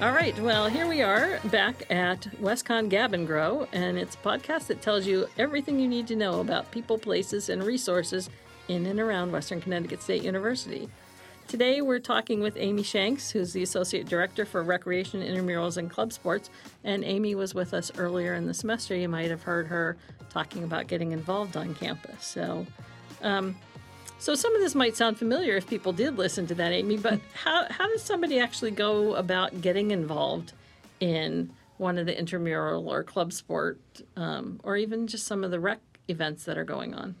All 0.00 0.12
right, 0.12 0.38
well, 0.40 0.66
here 0.66 0.88
we 0.88 1.02
are 1.02 1.38
back 1.50 1.84
at 1.90 2.22
WestConn 2.40 2.88
Gab 2.88 3.12
and 3.12 3.26
Grow, 3.26 3.68
and 3.70 3.98
it's 3.98 4.14
a 4.14 4.18
podcast 4.18 4.68
that 4.68 4.80
tells 4.80 5.06
you 5.06 5.26
everything 5.36 5.78
you 5.78 5.88
need 5.88 6.06
to 6.06 6.16
know 6.16 6.40
about 6.40 6.70
people, 6.70 6.96
places, 6.96 7.50
and 7.50 7.62
resources 7.62 8.30
in 8.68 8.86
and 8.86 8.98
around 8.98 9.30
Western 9.30 9.60
Connecticut 9.60 10.00
State 10.00 10.22
University. 10.22 10.88
Today, 11.48 11.82
we're 11.82 11.98
talking 11.98 12.40
with 12.40 12.56
Amy 12.56 12.82
Shanks, 12.82 13.30
who's 13.30 13.52
the 13.52 13.62
Associate 13.62 14.08
Director 14.08 14.46
for 14.46 14.62
Recreation, 14.62 15.20
Intramurals, 15.20 15.76
and 15.76 15.90
Club 15.90 16.14
Sports. 16.14 16.48
And 16.82 17.04
Amy 17.04 17.34
was 17.34 17.54
with 17.54 17.74
us 17.74 17.92
earlier 17.98 18.32
in 18.32 18.46
the 18.46 18.54
semester. 18.54 18.96
You 18.96 19.10
might 19.10 19.30
have 19.30 19.42
heard 19.42 19.66
her 19.66 19.98
talking 20.30 20.64
about 20.64 20.86
getting 20.86 21.12
involved 21.12 21.58
on 21.58 21.74
campus. 21.74 22.24
So, 22.24 22.66
um, 23.20 23.54
so 24.20 24.34
some 24.34 24.54
of 24.54 24.60
this 24.60 24.74
might 24.74 24.96
sound 24.96 25.18
familiar 25.18 25.56
if 25.56 25.66
people 25.66 25.92
did 25.92 26.16
listen 26.16 26.46
to 26.48 26.54
that, 26.56 26.72
Amy, 26.72 26.96
but 26.96 27.20
how, 27.34 27.66
how 27.70 27.88
does 27.88 28.02
somebody 28.02 28.38
actually 28.38 28.70
go 28.70 29.14
about 29.14 29.60
getting 29.60 29.90
involved 29.90 30.52
in 31.00 31.50
one 31.78 31.96
of 31.96 32.06
the 32.06 32.16
intramural 32.16 32.88
or 32.88 33.02
club 33.02 33.32
sport 33.32 33.80
um, 34.16 34.60
or 34.62 34.76
even 34.76 35.06
just 35.06 35.26
some 35.26 35.42
of 35.42 35.50
the 35.50 35.58
rec 35.58 35.80
events 36.08 36.44
that 36.44 36.58
are 36.58 36.64
going 36.64 36.94
on? 36.94 37.14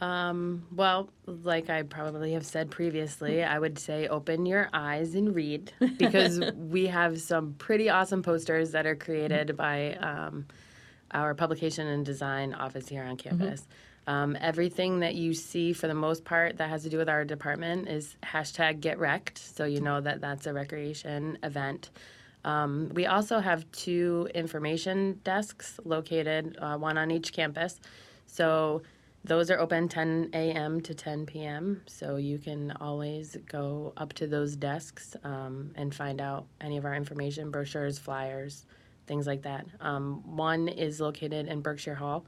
Um, 0.00 0.66
well, 0.74 1.08
like 1.26 1.70
I 1.70 1.82
probably 1.82 2.32
have 2.34 2.46
said 2.46 2.70
previously, 2.70 3.42
I 3.42 3.58
would 3.58 3.78
say 3.78 4.06
open 4.06 4.46
your 4.46 4.68
eyes 4.72 5.14
and 5.14 5.34
read 5.34 5.72
because 5.98 6.40
we 6.54 6.86
have 6.86 7.20
some 7.20 7.54
pretty 7.54 7.88
awesome 7.88 8.22
posters 8.22 8.72
that 8.72 8.86
are 8.86 8.94
created 8.94 9.56
by 9.56 9.94
um, 9.94 10.46
our 11.10 11.34
publication 11.34 11.86
and 11.86 12.04
design 12.04 12.54
office 12.54 12.88
here 12.88 13.02
on 13.02 13.16
campus. 13.16 13.62
Mm-hmm. 13.62 13.72
Um, 14.08 14.38
everything 14.40 15.00
that 15.00 15.16
you 15.16 15.34
see, 15.34 15.74
for 15.74 15.86
the 15.86 15.92
most 15.92 16.24
part, 16.24 16.56
that 16.56 16.70
has 16.70 16.82
to 16.84 16.88
do 16.88 16.96
with 16.96 17.10
our 17.10 17.26
department 17.26 17.88
is 17.88 18.16
hashtag 18.24 18.80
get 18.80 18.98
wrecked, 18.98 19.36
so 19.36 19.66
you 19.66 19.82
know 19.82 20.00
that 20.00 20.22
that's 20.22 20.46
a 20.46 20.52
recreation 20.54 21.36
event. 21.42 21.90
Um, 22.42 22.90
we 22.94 23.04
also 23.04 23.38
have 23.38 23.70
two 23.70 24.26
information 24.34 25.20
desks 25.24 25.78
located, 25.84 26.56
uh, 26.58 26.78
one 26.78 26.96
on 26.96 27.10
each 27.10 27.34
campus. 27.34 27.80
So 28.24 28.80
those 29.24 29.50
are 29.50 29.58
open 29.58 29.90
10 29.90 30.30
a.m. 30.32 30.80
to 30.80 30.94
10 30.94 31.26
p.m., 31.26 31.82
so 31.84 32.16
you 32.16 32.38
can 32.38 32.72
always 32.80 33.36
go 33.46 33.92
up 33.98 34.14
to 34.14 34.26
those 34.26 34.56
desks 34.56 35.16
um, 35.22 35.72
and 35.74 35.94
find 35.94 36.22
out 36.22 36.46
any 36.62 36.78
of 36.78 36.86
our 36.86 36.94
information, 36.94 37.50
brochures, 37.50 37.98
flyers, 37.98 38.64
things 39.06 39.26
like 39.26 39.42
that. 39.42 39.66
Um, 39.80 40.22
one 40.34 40.68
is 40.68 40.98
located 40.98 41.46
in 41.46 41.60
Berkshire 41.60 41.94
Hall, 41.94 42.24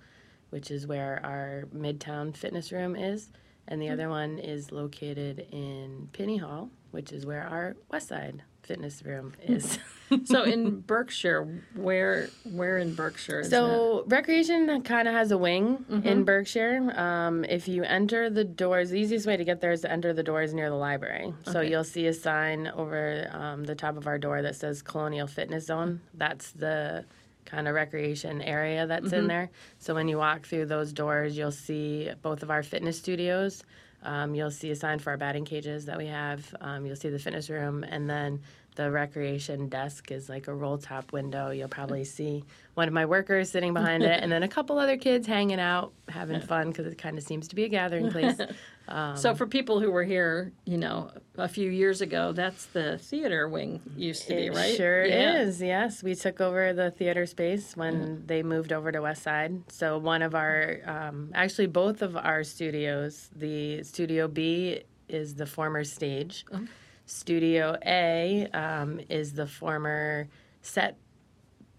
which 0.51 0.70
is 0.70 0.87
where 0.87 1.20
our 1.25 1.65
Midtown 1.75 2.37
fitness 2.37 2.73
room 2.73 2.97
is, 2.97 3.31
and 3.67 3.81
the 3.81 3.87
mm-hmm. 3.87 3.95
other 3.95 4.09
one 4.09 4.39
is 4.39 4.73
located 4.73 5.47
in 5.51 6.09
Pinney 6.12 6.41
Hall, 6.41 6.70
which 6.91 7.12
is 7.12 7.25
where 7.25 7.43
our 7.43 7.77
West 7.91 8.09
Side 8.09 8.43
fitness 8.62 9.05
room 9.05 9.33
is. 9.43 9.78
so 10.25 10.43
in 10.43 10.81
Berkshire, 10.81 11.65
where 11.75 12.28
where 12.53 12.78
in 12.78 12.95
Berkshire? 12.95 13.43
so 13.45 14.05
recreation 14.06 14.83
kind 14.83 15.09
of 15.09 15.15
has 15.15 15.33
a 15.33 15.39
wing 15.39 15.84
mm-hmm. 15.91 16.06
in 16.06 16.25
Berkshire. 16.25 16.93
Um, 16.97 17.45
if 17.45 17.67
you 17.67 17.83
enter 17.83 18.31
the 18.31 18.45
doors, 18.45 18.91
the 18.91 19.01
easiest 19.01 19.27
way 19.27 19.37
to 19.37 19.45
get 19.45 19.61
there 19.61 19.73
is 19.73 19.81
to 19.81 19.91
enter 19.91 20.12
the 20.12 20.23
doors 20.23 20.55
near 20.55 20.69
the 20.69 20.77
library. 20.77 21.27
Okay. 21.27 21.53
So 21.53 21.61
you'll 21.61 21.84
see 21.84 22.06
a 22.06 22.12
sign 22.12 22.69
over 22.69 23.28
um, 23.33 23.65
the 23.65 23.75
top 23.75 23.97
of 23.97 24.06
our 24.06 24.19
door 24.19 24.43
that 24.43 24.56
says 24.56 24.83
Colonial 24.83 25.27
Fitness 25.27 25.67
Zone. 25.67 26.01
That's 26.15 26.53
the 26.53 27.05
kind 27.51 27.69
of 27.69 27.75
recreation 27.75 28.41
area 28.43 28.87
that's 28.87 29.06
mm-hmm. 29.06 29.15
in 29.15 29.27
there. 29.27 29.51
So 29.79 29.95
when 29.95 30.09
you 30.09 30.19
walk 30.19 30.47
through 30.47 30.67
those 30.67 30.93
doors, 30.93 31.37
you'll 31.37 31.51
see 31.51 32.11
both 32.23 32.43
of 32.43 32.51
our 32.51 32.62
fitness 32.62 32.98
studios. 32.98 33.62
Um, 34.03 34.34
you'll 34.34 34.51
see 34.51 34.70
a 34.70 34.77
sign 34.77 34.98
for 34.98 35.11
our 35.11 35.16
batting 35.16 35.44
cages 35.44 35.87
that 35.87 35.99
we 35.99 36.06
have. 36.06 36.55
Um, 36.60 36.87
you'll 36.87 36.97
see 36.97 37.10
the 37.10 37.19
fitness 37.19 37.50
room, 37.50 37.84
and 37.84 38.09
then 38.09 38.41
the 38.77 38.91
recreation 38.91 39.69
desk 39.69 40.10
is 40.10 40.28
like 40.28 40.49
a 40.49 40.55
roll 40.55 40.78
top 40.78 41.12
window. 41.12 41.50
You'll 41.50 41.69
probably 41.69 42.05
see 42.19 42.44
one 42.75 42.89
of 42.89 42.94
my 42.94 43.05
workers 43.05 43.50
sitting 43.50 43.75
behind 43.75 44.03
it, 44.03 44.22
and 44.22 44.33
then 44.33 44.43
a 44.43 44.49
couple 44.49 44.78
other 44.78 44.97
kids 44.97 45.27
hanging 45.27 45.60
out, 45.60 45.93
having 46.09 46.41
fun 46.53 46.71
because 46.71 46.87
it 46.87 46.97
kind 46.97 47.19
of 47.19 47.25
seems 47.25 47.49
to 47.49 47.55
be 47.55 47.65
a 47.65 47.69
gathering 47.69 48.10
place. 48.10 48.39
Um, 48.91 49.17
so, 49.17 49.34
for 49.34 49.47
people 49.47 49.81
who 49.81 49.91
were 49.91 50.05
here, 50.05 50.53
you 50.65 50.77
know, 50.77 51.11
a 51.37 51.49
few 51.49 51.71
years 51.71 52.01
ago, 52.01 52.33
that's 52.33 52.67
the 52.67 52.99
theater 52.99 53.49
wing 53.49 53.81
used 53.97 54.27
to 54.28 54.34
be, 54.34 54.51
right? 54.51 54.77
Sure 54.77 55.05
yeah. 55.05 55.41
is. 55.41 55.62
Yes, 55.62 56.03
we 56.03 56.15
took 56.15 56.41
over 56.41 56.73
the 56.73 56.91
theater 56.91 57.27
space 57.27 57.77
when 57.77 58.25
they 58.27 58.43
moved 58.43 58.73
over 58.73 58.91
to 58.91 59.01
West 59.01 59.23
Side. 59.23 59.71
So, 59.71 59.99
one 59.99 60.23
of 60.23 60.34
our, 60.34 60.78
um, 60.87 61.31
actually, 61.34 61.69
both 61.69 62.03
of 62.03 62.17
our 62.17 62.43
studios, 62.45 63.31
the 63.37 63.83
Studio 63.84 64.27
B 64.27 64.83
is 65.09 65.34
the 65.34 65.47
former 65.47 65.84
stage. 65.84 66.45
Oh 66.53 66.67
Studio 67.11 67.77
A 67.84 68.47
um, 68.55 69.01
is 69.09 69.33
the 69.33 69.47
former 69.47 70.28
set 70.62 70.97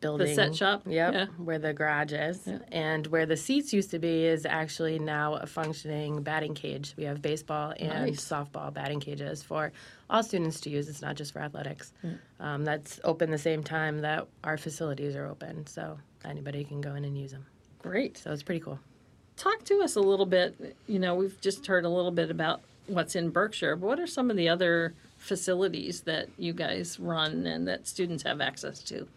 building. 0.01 0.28
The 0.28 0.34
set 0.35 0.56
shop? 0.56 0.84
Yep, 0.85 1.13
yeah. 1.13 1.25
where 1.38 1.59
the 1.59 1.73
garage 1.73 2.12
is. 2.12 2.41
Yeah. 2.45 2.59
And 2.72 3.07
where 3.07 3.25
the 3.25 3.38
seats 3.38 3.72
used 3.72 3.91
to 3.91 4.00
be 4.00 4.25
is 4.25 4.45
actually 4.45 5.00
now 5.00 5.35
a 5.35 5.45
functioning 5.45 6.22
batting 6.23 6.56
cage. 6.56 6.94
We 6.97 7.06
have 7.06 7.22
baseball 7.22 7.73
and 7.79 8.07
nice. 8.07 8.25
softball 8.25 8.73
batting 8.73 9.00
cages 9.00 9.41
for 9.41 9.72
all 10.09 10.23
students 10.23 10.59
to 10.62 10.69
use. 10.69 10.89
It's 10.89 11.01
not 11.01 11.16
just 11.16 11.31
for 11.31 11.39
athletics. 11.39 11.94
Mm. 12.03 12.19
Um, 12.39 12.66
that's 12.66 13.00
open 13.03 13.31
the 13.31 13.38
same 13.38 13.63
time 13.63 14.00
that 14.00 14.28
our 14.44 14.57
facilities 14.57 15.16
are 15.16 15.28
open. 15.28 15.66
So 15.67 15.97
anybody 16.25 16.63
can 16.63 16.81
go 16.81 16.95
in 16.95 17.06
and 17.06 17.18
use 17.18 17.31
them. 17.31 17.45
Great. 17.79 18.18
So 18.18 18.31
it's 18.31 18.44
pretty 18.44 18.62
cool. 18.62 18.79
Talk 19.38 19.63
to 19.66 19.81
us 19.81 19.95
a 19.95 20.01
little 20.01 20.25
bit. 20.25 20.75
You 20.88 21.00
know, 21.00 21.16
we've 21.16 21.39
just 21.39 21.66
heard 21.66 21.85
a 21.85 21.89
little 21.89 22.12
bit 22.12 22.29
about 22.29 22.62
what's 22.88 23.16
in 23.16 23.29
Berkshire. 23.29 23.75
But 23.75 23.88
what 23.88 24.00
are 24.00 24.07
some 24.07 24.29
of 24.29 24.38
the 24.38 24.50
other 24.50 24.94
facilities 25.18 26.01
that 26.01 26.29
you 26.38 26.53
guys 26.53 27.00
run 27.00 27.45
and 27.45 27.68
that 27.68 27.88
students 27.88 28.23
have 28.23 28.41
access 28.41 28.81
to? 28.83 29.07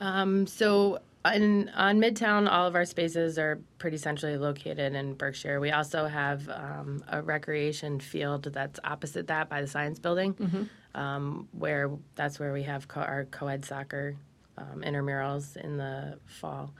Um, 0.00 0.46
so 0.46 0.98
in, 1.24 1.68
on 1.70 2.00
Midtown, 2.00 2.50
all 2.50 2.66
of 2.66 2.74
our 2.74 2.84
spaces 2.84 3.38
are 3.38 3.60
pretty 3.78 3.98
centrally 3.98 4.38
located 4.38 4.94
in 4.94 5.14
Berkshire. 5.14 5.60
We 5.60 5.70
also 5.70 6.06
have 6.06 6.48
um, 6.48 7.04
a 7.08 7.20
recreation 7.20 8.00
field 8.00 8.44
that's 8.44 8.80
opposite 8.84 9.26
that 9.26 9.48
by 9.48 9.60
the 9.60 9.66
Science 9.66 9.98
Building, 9.98 10.34
mm-hmm. 10.34 11.00
um, 11.00 11.48
where 11.52 11.90
that's 12.14 12.38
where 12.40 12.52
we 12.52 12.62
have 12.62 12.88
co- 12.88 13.02
our 13.02 13.26
co-ed 13.26 13.64
soccer 13.64 14.16
um, 14.56 14.82
intramurals 14.82 15.56
in 15.56 15.76
the 15.76 16.18
fall. 16.24 16.72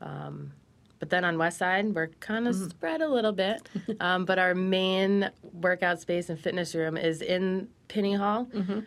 Um, 0.00 0.52
but 0.98 1.10
then 1.10 1.24
on 1.24 1.38
West 1.38 1.58
Side, 1.58 1.94
we're 1.94 2.08
kind 2.20 2.48
of 2.48 2.56
mm-hmm. 2.56 2.68
spread 2.68 3.00
a 3.00 3.08
little 3.08 3.32
bit. 3.32 3.68
Um, 4.00 4.26
but 4.26 4.38
our 4.38 4.54
main 4.54 5.28
workout 5.42 6.00
space 6.00 6.28
and 6.28 6.38
fitness 6.38 6.74
room 6.74 6.96
is 6.96 7.20
in 7.20 7.68
Pinney 7.88 8.16
Hall. 8.16 8.46
Mm-hmm. 8.54 8.80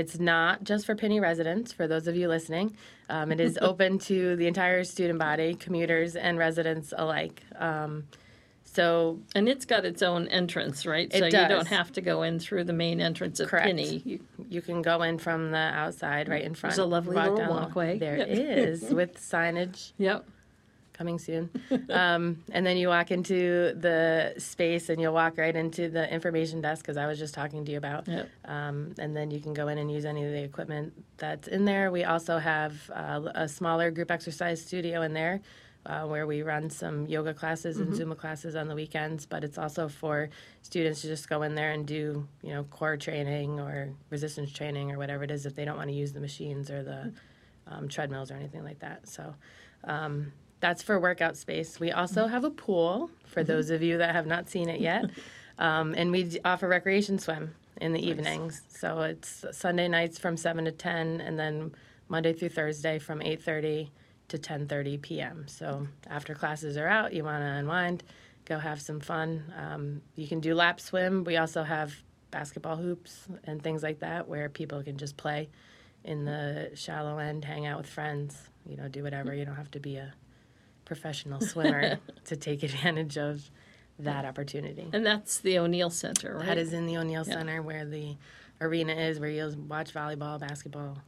It's 0.00 0.18
not 0.18 0.64
just 0.64 0.86
for 0.86 0.94
Pinney 0.94 1.20
residents, 1.20 1.74
for 1.74 1.86
those 1.86 2.06
of 2.06 2.16
you 2.16 2.26
listening. 2.26 2.74
Um, 3.10 3.30
it 3.32 3.38
is 3.38 3.58
open 3.62 3.98
to 4.00 4.34
the 4.36 4.46
entire 4.46 4.82
student 4.82 5.18
body, 5.18 5.54
commuters 5.54 6.16
and 6.16 6.38
residents 6.38 6.94
alike. 6.96 7.42
Um, 7.56 8.04
so 8.64 9.18
and 9.34 9.46
it's 9.46 9.66
got 9.66 9.84
its 9.84 10.00
own 10.00 10.26
entrance, 10.28 10.86
right? 10.86 11.12
So 11.12 11.28
does. 11.28 11.34
you 11.34 11.48
don't 11.48 11.66
have 11.66 11.92
to 11.92 12.00
go 12.00 12.22
in 12.22 12.38
through 12.38 12.64
the 12.64 12.72
main 12.72 12.98
entrance 13.00 13.40
of 13.40 13.48
Correct. 13.48 13.66
Pinney. 13.66 14.00
You, 14.06 14.20
you 14.48 14.62
can 14.62 14.80
go 14.80 15.02
in 15.02 15.18
from 15.18 15.50
the 15.50 15.58
outside, 15.58 16.30
right 16.30 16.42
in 16.42 16.54
front. 16.54 16.76
There's 16.76 16.86
a 16.86 16.88
lovely 16.88 17.16
walk 17.16 17.30
little 17.30 17.52
walkway. 17.52 17.98
There 17.98 18.16
is 18.16 18.82
with 18.90 19.18
signage. 19.18 19.92
Yep 19.98 20.24
coming 21.00 21.18
soon. 21.18 21.48
um, 21.90 22.44
and 22.52 22.66
then 22.66 22.76
you 22.76 22.88
walk 22.88 23.10
into 23.10 23.72
the 23.74 24.34
space 24.36 24.90
and 24.90 25.00
you'll 25.00 25.14
walk 25.14 25.38
right 25.38 25.56
into 25.56 25.88
the 25.88 26.12
information 26.12 26.60
desk 26.60 26.84
because 26.84 26.98
I 26.98 27.06
was 27.06 27.18
just 27.18 27.32
talking 27.32 27.64
to 27.64 27.72
you 27.72 27.78
about. 27.78 28.06
Yep. 28.06 28.28
Um, 28.44 28.94
and 28.98 29.16
then 29.16 29.30
you 29.30 29.40
can 29.40 29.54
go 29.54 29.68
in 29.68 29.78
and 29.78 29.90
use 29.90 30.04
any 30.04 30.22
of 30.26 30.30
the 30.30 30.42
equipment 30.42 30.92
that's 31.16 31.48
in 31.48 31.64
there. 31.64 31.90
We 31.90 32.04
also 32.04 32.36
have 32.36 32.74
uh, 32.94 33.22
a 33.34 33.48
smaller 33.48 33.90
group 33.90 34.10
exercise 34.10 34.62
studio 34.62 35.00
in 35.00 35.14
there. 35.14 35.40
Uh, 35.86 36.04
where 36.04 36.26
we 36.26 36.42
run 36.42 36.68
some 36.68 37.06
yoga 37.06 37.32
classes 37.32 37.78
and 37.78 37.90
mm-hmm. 37.90 38.10
Zumba 38.10 38.14
classes 38.14 38.54
on 38.54 38.68
the 38.68 38.74
weekends, 38.74 39.24
but 39.24 39.42
it's 39.42 39.56
also 39.56 39.88
for 39.88 40.28
students 40.60 41.00
to 41.00 41.06
just 41.06 41.26
go 41.26 41.40
in 41.40 41.54
there 41.54 41.72
and 41.72 41.86
do, 41.86 42.28
you 42.42 42.52
know, 42.52 42.64
core 42.64 42.98
training 42.98 43.58
or 43.58 43.88
resistance 44.10 44.52
training 44.52 44.92
or 44.92 44.98
whatever 44.98 45.24
it 45.24 45.30
is 45.30 45.46
if 45.46 45.54
they 45.54 45.64
don't 45.64 45.78
want 45.78 45.88
to 45.88 45.94
use 45.94 46.12
the 46.12 46.20
machines 46.20 46.70
or 46.70 46.82
the 46.82 47.14
um, 47.66 47.88
treadmills 47.88 48.30
or 48.30 48.34
anything 48.34 48.62
like 48.62 48.80
that. 48.80 49.08
So, 49.08 49.34
um, 49.84 50.32
that's 50.60 50.82
for 50.82 51.00
workout 51.00 51.36
space. 51.36 51.80
We 51.80 51.90
also 51.90 52.26
have 52.26 52.44
a 52.44 52.50
pool 52.50 53.10
for 53.24 53.40
mm-hmm. 53.40 53.52
those 53.52 53.70
of 53.70 53.82
you 53.82 53.98
that 53.98 54.14
have 54.14 54.26
not 54.26 54.48
seen 54.48 54.68
it 54.68 54.80
yet. 54.80 55.10
Um, 55.60 55.94
and 55.94 56.10
we 56.10 56.40
offer 56.42 56.66
recreation 56.66 57.18
swim 57.18 57.54
in 57.82 57.92
the 57.92 58.00
nice. 58.00 58.08
evenings. 58.08 58.62
So 58.68 59.02
it's 59.02 59.44
Sunday 59.52 59.88
nights 59.88 60.18
from 60.18 60.38
7 60.38 60.64
to 60.64 60.72
10 60.72 61.20
and 61.20 61.38
then 61.38 61.72
Monday 62.08 62.32
through 62.32 62.48
Thursday 62.48 62.98
from 62.98 63.20
8:30 63.20 63.90
to 64.28 64.38
10:30 64.38 65.02
p.m. 65.02 65.44
So 65.48 65.86
after 66.08 66.34
classes 66.34 66.76
are 66.76 66.88
out, 66.88 67.12
you 67.12 67.24
want 67.24 67.42
to 67.42 67.46
unwind, 67.46 68.02
go 68.44 68.58
have 68.58 68.80
some 68.80 69.00
fun. 69.00 69.52
Um, 69.56 70.02
you 70.16 70.26
can 70.26 70.40
do 70.40 70.54
lap 70.54 70.80
swim. 70.80 71.24
We 71.24 71.36
also 71.36 71.62
have 71.62 71.94
basketball 72.30 72.76
hoops 72.76 73.26
and 73.44 73.62
things 73.62 73.82
like 73.82 74.00
that 74.00 74.28
where 74.28 74.48
people 74.48 74.82
can 74.82 74.98
just 74.98 75.16
play 75.16 75.48
in 76.04 76.24
the 76.24 76.70
shallow 76.74 77.18
end, 77.18 77.44
hang 77.44 77.66
out 77.66 77.78
with 77.78 77.86
friends, 77.86 78.48
you 78.66 78.76
know, 78.76 78.88
do 78.88 79.02
whatever. 79.02 79.34
You 79.34 79.44
don't 79.44 79.56
have 79.56 79.70
to 79.72 79.80
be 79.80 79.96
a 79.96 80.14
professional 80.94 81.40
swimmer 81.40 81.98
to 82.24 82.34
take 82.34 82.64
advantage 82.64 83.16
of 83.16 83.48
that 84.00 84.24
opportunity. 84.24 84.88
And 84.92 85.06
that's 85.06 85.38
the 85.38 85.56
O'Neill 85.60 85.88
Center, 85.88 86.34
right? 86.38 86.46
That 86.46 86.58
is 86.58 86.72
in 86.72 86.86
the 86.86 86.96
O'Neill 86.96 87.22
yeah. 87.24 87.34
Center 87.34 87.62
where 87.62 87.84
the 87.84 88.16
arena 88.60 88.92
is, 88.92 89.20
where 89.20 89.30
you'll 89.30 89.54
watch 89.68 89.94
volleyball, 89.94 90.40
basketball, 90.40 90.98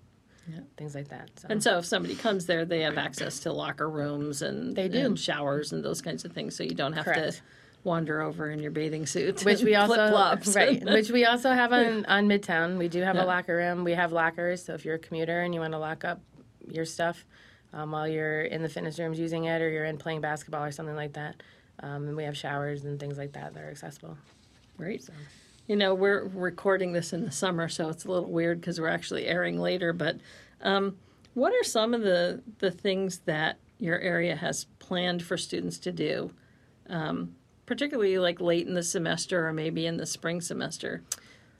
Yeah. 0.48 0.60
things 0.76 0.94
like 0.94 1.08
that. 1.08 1.30
So. 1.36 1.48
And 1.50 1.60
so 1.60 1.78
if 1.78 1.84
somebody 1.84 2.14
comes 2.14 2.46
there, 2.46 2.64
they 2.64 2.82
have 2.82 2.96
access 2.96 3.40
to 3.40 3.52
locker 3.52 3.90
rooms 3.90 4.40
and 4.40 4.76
They 4.76 4.88
do. 4.88 4.98
and 5.04 5.18
showers 5.18 5.72
and 5.72 5.84
those 5.84 6.00
kinds 6.00 6.24
of 6.24 6.30
things, 6.30 6.54
so 6.54 6.62
you 6.62 6.76
don't 6.76 6.92
have 6.92 7.06
Correct. 7.06 7.32
to 7.34 7.40
wander 7.82 8.20
over 8.22 8.48
in 8.52 8.60
your 8.60 8.70
bathing 8.70 9.04
suit, 9.04 9.44
which 9.44 9.62
we 9.64 9.74
also 9.74 9.94
flip-flops. 9.96 10.54
right, 10.54 10.84
which 10.96 11.10
we 11.10 11.24
also 11.24 11.50
have 11.50 11.72
on 11.72 12.04
on 12.06 12.28
Midtown. 12.28 12.78
We 12.78 12.86
do 12.86 13.00
have 13.02 13.16
Yeah. 13.16 13.24
a 13.24 13.26
locker 13.26 13.56
room. 13.56 13.82
We 13.82 13.94
have 13.94 14.12
lockers, 14.12 14.62
so 14.64 14.74
if 14.74 14.84
you're 14.84 14.94
a 14.94 15.00
commuter 15.00 15.40
and 15.40 15.52
you 15.52 15.58
want 15.58 15.72
to 15.72 15.78
lock 15.80 16.04
up 16.04 16.20
your 16.68 16.84
stuff 16.84 17.26
um, 17.72 17.92
while 17.92 18.08
you're 18.08 18.42
in 18.42 18.62
the 18.62 18.68
fitness 18.68 18.98
rooms 18.98 19.18
using 19.18 19.44
it, 19.44 19.60
or 19.62 19.70
you're 19.70 19.84
in 19.84 19.98
playing 19.98 20.20
basketball 20.20 20.64
or 20.64 20.72
something 20.72 20.96
like 20.96 21.14
that, 21.14 21.42
um, 21.80 22.08
and 22.08 22.16
we 22.16 22.24
have 22.24 22.36
showers 22.36 22.84
and 22.84 22.98
things 23.00 23.18
like 23.18 23.32
that 23.32 23.54
that 23.54 23.62
are 23.62 23.70
accessible. 23.70 24.16
Great. 24.76 25.08
You 25.66 25.76
know, 25.76 25.94
we're 25.94 26.24
recording 26.34 26.92
this 26.92 27.12
in 27.12 27.24
the 27.24 27.30
summer, 27.30 27.68
so 27.68 27.88
it's 27.88 28.04
a 28.04 28.08
little 28.10 28.30
weird 28.30 28.60
because 28.60 28.80
we're 28.80 28.88
actually 28.88 29.26
airing 29.26 29.58
later. 29.58 29.92
But 29.92 30.16
um, 30.60 30.96
what 31.34 31.52
are 31.52 31.64
some 31.64 31.94
of 31.94 32.02
the 32.02 32.42
the 32.58 32.70
things 32.70 33.20
that 33.20 33.58
your 33.78 33.98
area 33.98 34.36
has 34.36 34.66
planned 34.78 35.22
for 35.22 35.36
students 35.36 35.78
to 35.78 35.92
do, 35.92 36.32
um, 36.88 37.34
particularly 37.66 38.18
like 38.18 38.40
late 38.40 38.66
in 38.66 38.74
the 38.74 38.82
semester 38.82 39.46
or 39.46 39.52
maybe 39.52 39.86
in 39.86 39.96
the 39.96 40.06
spring 40.06 40.40
semester? 40.40 41.02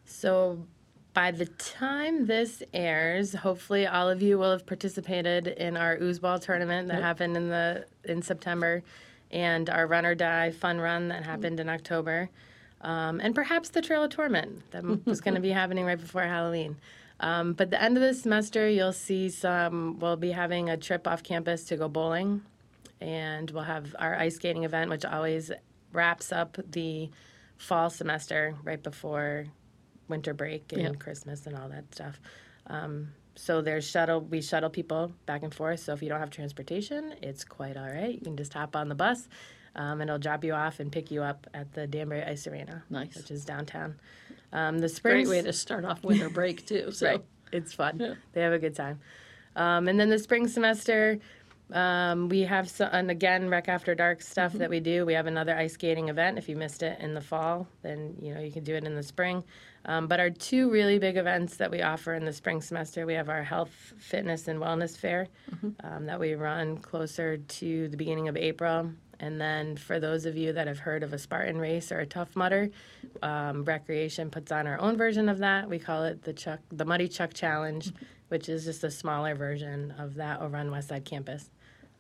So 0.05 0.67
by 1.15 1.31
the 1.31 1.47
time 1.47 2.27
this 2.27 2.63
airs, 2.73 3.35
hopefully 3.35 3.87
all 3.87 4.09
of 4.09 4.23
you 4.23 4.39
will 4.39 4.51
have 4.53 4.67
participated 4.67 5.47
in 5.47 5.77
our 5.77 5.99
oozeball 5.99 6.41
tournament 6.41 6.89
that 6.89 6.95
Yep. 6.95 7.03
happened 7.03 7.37
in 7.37 7.49
the 7.49 7.87
in 8.05 8.23
September, 8.23 8.83
and 9.31 9.69
our 9.71 9.87
run 9.87 10.05
or 10.07 10.15
die 10.15 10.51
fun 10.51 10.81
run 10.81 11.09
that 11.09 11.25
happened 11.25 11.61
in 11.61 11.69
October, 11.69 12.31
um, 12.81 13.21
and 13.21 13.35
perhaps 13.35 13.69
the 13.71 13.81
Trail 13.83 14.03
of 14.05 14.11
Torment 14.11 14.71
that 14.73 14.83
was 15.07 15.21
going 15.21 15.35
to 15.35 15.41
be 15.41 15.51
happening 15.51 15.85
right 15.85 16.01
before 16.01 16.23
Halloween. 16.23 16.77
Um, 17.21 17.53
but 17.53 17.71
the 17.71 17.81
end 17.81 17.97
of 17.97 18.03
the 18.03 18.15
semester, 18.15 18.69
you'll 18.69 18.93
see 18.93 19.29
some. 19.29 19.99
We'll 20.01 20.17
be 20.17 20.33
having 20.33 20.71
a 20.71 20.77
trip 20.77 21.07
off 21.07 21.23
campus 21.23 21.65
to 21.65 21.77
go 21.77 21.89
bowling, 21.89 22.43
and 23.01 23.51
we'll 23.51 23.63
have 23.65 23.95
our 23.99 24.17
ice 24.17 24.37
skating 24.37 24.65
event, 24.65 24.91
which 24.91 25.05
always 25.05 25.53
wraps 25.93 26.33
up 26.33 26.59
the 26.71 27.11
fall 27.59 27.91
semester 27.91 28.57
right 28.65 28.83
before 28.83 29.45
winter 30.09 30.35
break 30.35 30.73
and 30.73 30.83
Yep. 30.83 30.99
Christmas 30.99 31.47
and 31.47 31.57
all 31.57 31.69
that 31.69 31.93
stuff. 31.95 32.21
Um, 32.67 33.09
so 33.35 33.63
there's 33.63 33.89
shuttle. 33.89 34.21
We 34.21 34.43
shuttle 34.43 34.71
people 34.71 35.13
back 35.27 35.43
and 35.43 35.55
forth. 35.55 35.81
So 35.81 35.93
if 35.95 36.03
you 36.03 36.09
don't 36.09 36.21
have 36.21 36.31
transportation, 36.31 37.15
it's 37.23 37.45
quite 37.45 37.77
all 37.77 37.89
right. 37.89 38.15
You 38.15 38.21
can 38.21 38.37
just 38.37 38.53
hop 38.53 38.77
on 38.77 38.89
the 38.89 38.95
bus, 38.95 39.29
um, 39.75 40.01
and 40.01 40.11
it'll 40.11 40.19
drop 40.19 40.45
you 40.45 40.53
off 40.53 40.81
and 40.81 40.93
pick 40.93 41.11
you 41.11 41.23
up 41.23 41.47
at 41.55 41.73
the 41.73 41.87
Danbury 41.87 42.23
Ice 42.23 42.47
Arena, 42.47 42.83
Nice. 42.91 43.17
which 43.17 43.31
is 43.31 43.45
downtown. 43.45 43.95
Um, 44.53 44.79
the 44.81 44.89
spring 44.89 45.25
Great 45.25 45.29
way 45.39 45.43
to 45.43 45.53
start 45.53 45.85
off 45.87 46.05
winter 46.05 46.29
break 46.29 46.67
too. 46.67 46.89
So 46.93 47.07
right. 47.07 47.25
It's 47.53 47.73
fun. 47.73 47.99
Yeah. 48.01 48.15
They 48.33 48.43
have 48.43 48.53
a 48.53 48.59
good 48.59 48.75
time. 48.75 49.01
Um, 49.57 49.87
and 49.89 49.99
then 50.01 50.09
the 50.09 50.19
spring 50.19 50.47
semester, 50.49 51.19
um, 51.71 52.29
we 52.29 52.41
have 52.41 52.69
some, 52.69 52.91
and 52.93 53.11
again, 53.11 53.49
Rec 53.49 53.69
After 53.69 53.95
Dark 53.95 54.21
stuff 54.21 54.53
that 54.55 54.69
we 54.69 54.81
do. 54.81 55.07
We 55.07 55.15
have 55.15 55.27
another 55.27 55.57
ice 55.57 55.75
skating 55.75 56.09
event. 56.09 56.39
If 56.39 56.49
you 56.49 56.57
missed 56.57 56.83
it 56.83 57.01
in 57.01 57.15
the 57.15 57.21
fall, 57.21 57.67
then 57.83 58.17
you 58.21 58.35
know 58.35 58.41
you 58.41 58.53
can 58.53 58.65
do 58.65 58.75
it 58.75 58.85
in 58.85 58.95
the 58.95 59.03
spring. 59.03 59.43
Um, 59.85 60.07
but 60.07 60.21
our 60.21 60.31
two 60.31 60.71
really 60.71 60.99
big 60.99 61.17
events 61.17 61.57
that 61.57 61.71
we 61.71 61.83
offer 61.83 62.15
in 62.15 62.25
the 62.25 62.33
spring 62.33 62.61
semester, 62.61 63.07
we 63.07 63.15
have 63.15 63.29
our 63.29 63.43
health, 63.43 63.73
fitness, 63.99 64.49
and 64.49 64.61
wellness 64.61 64.97
fair 64.97 65.29
um, 65.83 66.07
that 66.07 66.21
we 66.21 66.35
run 66.35 66.79
closer 66.79 67.39
to 67.39 67.89
the 67.89 67.97
beginning 67.97 68.29
of 68.29 68.37
April. 68.37 68.93
And 69.19 69.41
then 69.41 69.77
for 69.77 70.01
those 70.01 70.27
of 70.27 70.37
you 70.37 70.53
that 70.53 70.67
have 70.67 70.81
heard 70.81 71.05
of 71.05 71.13
a 71.13 71.19
Spartan 71.19 71.59
race 71.59 71.93
or 71.93 72.01
a 72.01 72.07
Tough 72.07 72.35
Mudder, 72.35 72.71
um, 73.23 73.65
Recreation 73.65 74.31
puts 74.31 74.51
on 74.51 74.67
our 74.67 74.81
own 74.81 74.97
version 74.97 75.29
of 75.29 75.39
that. 75.39 75.69
We 75.69 75.79
call 75.79 76.05
it 76.05 76.23
the 76.23 76.33
Chuck, 76.33 76.59
the 76.73 76.85
Muddy 76.85 77.09
Chuck 77.09 77.33
Challenge, 77.33 77.93
which 78.33 78.49
is 78.49 78.65
just 78.65 78.83
a 78.83 78.91
smaller 78.91 79.35
version 79.35 79.93
of 79.99 80.15
that 80.15 80.41
over 80.41 80.57
on 80.57 80.71
West 80.71 80.89
Side 80.89 81.05
Campus. 81.05 81.51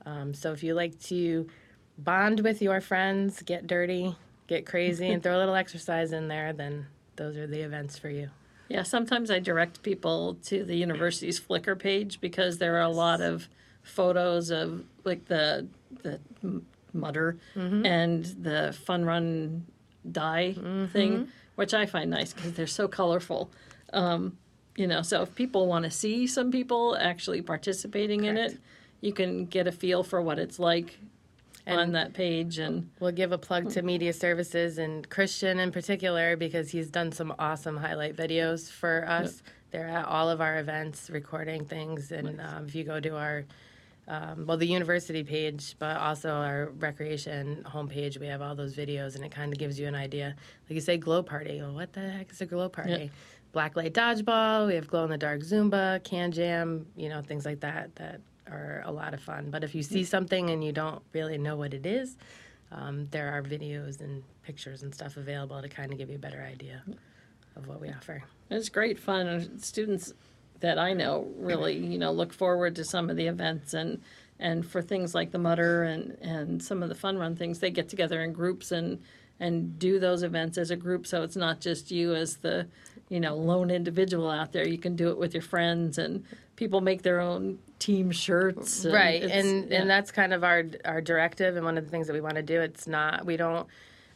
Um, 0.06 0.32
so 0.32 0.52
if 0.52 0.62
you 0.62 0.72
like 0.72 0.98
to 1.02 1.46
bond 1.98 2.40
with 2.40 2.62
your 2.62 2.80
friends, 2.80 3.42
get 3.42 3.66
dirty, 3.66 4.16
get 4.46 4.64
crazy, 4.64 5.08
and 5.10 5.22
throw 5.22 5.36
a 5.36 5.40
little 5.40 5.54
exercise 5.54 6.12
in 6.12 6.28
there, 6.28 6.54
then 6.54 6.86
those 7.16 7.36
are 7.36 7.46
the 7.46 7.60
events 7.60 7.98
for 7.98 8.08
you. 8.08 8.30
Yeah, 8.68 8.82
sometimes 8.82 9.30
I 9.30 9.40
direct 9.40 9.82
people 9.82 10.38
to 10.46 10.64
the 10.64 10.74
university's 10.74 11.38
Flickr 11.38 11.78
page 11.78 12.18
because 12.22 12.56
there 12.56 12.76
are 12.78 12.80
a 12.80 12.88
lot 12.88 13.20
of 13.20 13.46
photos 13.82 14.50
of 14.50 14.84
like 15.04 15.26
the 15.26 15.66
the 16.02 16.18
mudder 16.94 17.36
Mm-hmm. 17.54 17.84
and 17.84 18.24
the 18.24 18.74
fun 18.86 19.04
run 19.04 19.66
die 20.10 20.54
Mm-hmm. 20.56 20.86
thing, 20.86 21.28
which 21.56 21.74
I 21.74 21.84
find 21.84 22.08
nice 22.10 22.32
because 22.32 22.54
they're 22.54 22.66
so 22.66 22.88
colorful. 22.88 23.50
Um, 23.92 24.38
you 24.76 24.86
know, 24.86 25.02
so 25.02 25.22
if 25.22 25.34
people 25.34 25.66
want 25.66 25.84
to 25.84 25.90
see 25.90 26.26
some 26.26 26.50
people 26.50 26.96
actually 26.98 27.42
participating 27.42 28.24
in 28.24 28.36
it, 28.36 28.58
you 29.00 29.12
can 29.12 29.46
get 29.46 29.66
a 29.66 29.72
feel 29.72 30.02
for 30.02 30.22
what 30.22 30.38
it's 30.38 30.58
like 30.58 30.98
on 31.66 31.92
that 31.92 32.12
page 32.12 32.58
and 32.58 32.90
We'll 33.00 33.12
give 33.12 33.32
a 33.32 33.38
plug 33.38 33.70
to 33.70 33.82
Media 33.82 34.12
Services 34.12 34.78
and 34.78 35.08
Christian 35.08 35.58
in 35.58 35.70
particular 35.72 36.36
because 36.36 36.70
he's 36.70 36.88
done 36.88 37.12
some 37.12 37.34
awesome 37.38 37.76
highlight 37.76 38.16
videos 38.16 38.70
for 38.70 39.04
us. 39.08 39.42
They're 39.70 39.88
at 39.88 40.04
all 40.06 40.28
of 40.28 40.40
our 40.40 40.58
events 40.58 41.08
recording 41.10 41.64
things. 41.64 42.12
And 42.12 42.40
um, 42.40 42.66
if 42.66 42.74
you 42.74 42.84
go 42.84 43.00
to 43.00 43.16
our, 43.16 43.44
um, 44.08 44.46
well, 44.46 44.56
the 44.56 44.66
university 44.66 45.22
page, 45.22 45.76
but 45.78 45.96
also 45.96 46.30
our 46.30 46.70
recreation 46.78 47.64
homepage, 47.66 48.18
we 48.18 48.26
have 48.26 48.42
all 48.42 48.54
those 48.54 48.74
videos 48.74 49.14
and 49.14 49.24
it 49.24 49.30
kind 49.30 49.52
of 49.52 49.58
gives 49.58 49.78
you 49.78 49.86
an 49.86 49.94
idea. 49.94 50.34
Like 50.68 50.74
you 50.74 50.80
say, 50.80 50.96
glow 50.96 51.22
party. 51.22 51.60
Well, 51.60 51.74
what 51.74 51.92
the 51.92 52.00
heck 52.10 52.30
is 52.32 52.40
a 52.40 52.46
glow 52.46 52.68
party? 52.68 53.10
Blacklight 53.54 53.92
dodgeball. 53.92 54.66
We 54.66 54.74
have 54.74 54.88
glow 54.88 55.04
in 55.04 55.10
the 55.10 55.18
dark 55.18 55.40
Zumba, 55.40 56.02
Kan 56.04 56.32
Jam, 56.32 56.86
you 56.96 57.08
know, 57.08 57.20
things 57.20 57.44
like 57.44 57.60
that 57.60 57.94
that 57.96 58.20
are 58.50 58.82
a 58.84 58.92
lot 58.92 59.14
of 59.14 59.20
fun. 59.20 59.50
But 59.50 59.62
if 59.62 59.74
you 59.74 59.82
see 59.82 60.04
something 60.04 60.50
and 60.50 60.64
you 60.64 60.72
don't 60.72 61.02
really 61.12 61.38
know 61.38 61.56
what 61.56 61.74
it 61.74 61.86
is, 61.86 62.16
um, 62.70 63.08
there 63.10 63.30
are 63.32 63.42
videos 63.42 64.00
and 64.00 64.22
pictures 64.42 64.82
and 64.82 64.94
stuff 64.94 65.16
available 65.16 65.60
to 65.60 65.68
kind 65.68 65.92
of 65.92 65.98
give 65.98 66.08
you 66.08 66.16
a 66.16 66.18
better 66.18 66.42
idea 66.42 66.82
of 67.56 67.68
what 67.68 67.80
we 67.80 67.88
offer. 67.90 68.22
It's 68.50 68.68
great 68.68 68.98
fun. 68.98 69.58
Students 69.58 70.14
that 70.60 70.78
I 70.78 70.94
know 70.94 71.28
really, 71.36 71.76
you 71.76 71.98
know, 71.98 72.12
look 72.12 72.32
forward 72.32 72.76
to 72.76 72.84
some 72.84 73.10
of 73.10 73.16
the 73.16 73.26
events 73.26 73.74
and 73.74 74.00
and 74.38 74.66
for 74.66 74.82
things 74.82 75.14
like 75.14 75.30
the 75.30 75.38
mudder 75.38 75.84
and 75.84 76.16
and 76.20 76.62
some 76.62 76.82
of 76.82 76.88
the 76.88 76.94
fun 76.94 77.18
run 77.18 77.36
things, 77.36 77.58
they 77.58 77.70
get 77.70 77.88
together 77.88 78.22
in 78.22 78.32
groups 78.32 78.72
and 78.72 79.00
and 79.42 79.78
do 79.78 79.98
those 79.98 80.22
events 80.22 80.56
as 80.58 80.70
a 80.70 80.76
group. 80.76 81.06
So 81.06 81.22
it's 81.22 81.36
not 81.36 81.60
just 81.60 81.90
you 81.90 82.14
as 82.14 82.36
the, 82.36 82.66
you 83.08 83.20
know, 83.20 83.36
lone 83.36 83.70
individual 83.70 84.30
out 84.30 84.52
there. 84.52 84.66
You 84.66 84.78
can 84.78 84.94
do 84.96 85.10
it 85.10 85.18
with 85.18 85.34
your 85.34 85.42
friends 85.42 85.98
and 85.98 86.24
people 86.56 86.80
make 86.80 87.02
their 87.02 87.20
own 87.20 87.58
team 87.78 88.10
shirts. 88.12 88.84
and 88.84 88.94
right 88.94 89.22
and 89.24 89.68
yeah. 89.70 89.80
and 89.80 89.90
that's 89.90 90.12
kind 90.12 90.32
of 90.32 90.44
our 90.44 90.62
our 90.84 91.00
directive 91.00 91.56
and 91.56 91.64
one 91.64 91.76
of 91.76 91.84
the 91.84 91.90
things 91.90 92.06
that 92.06 92.12
we 92.12 92.20
want 92.20 92.36
to 92.36 92.42
do 92.42 92.60
it's 92.60 92.86
not 92.86 93.26
we 93.26 93.36
don't 93.36 93.66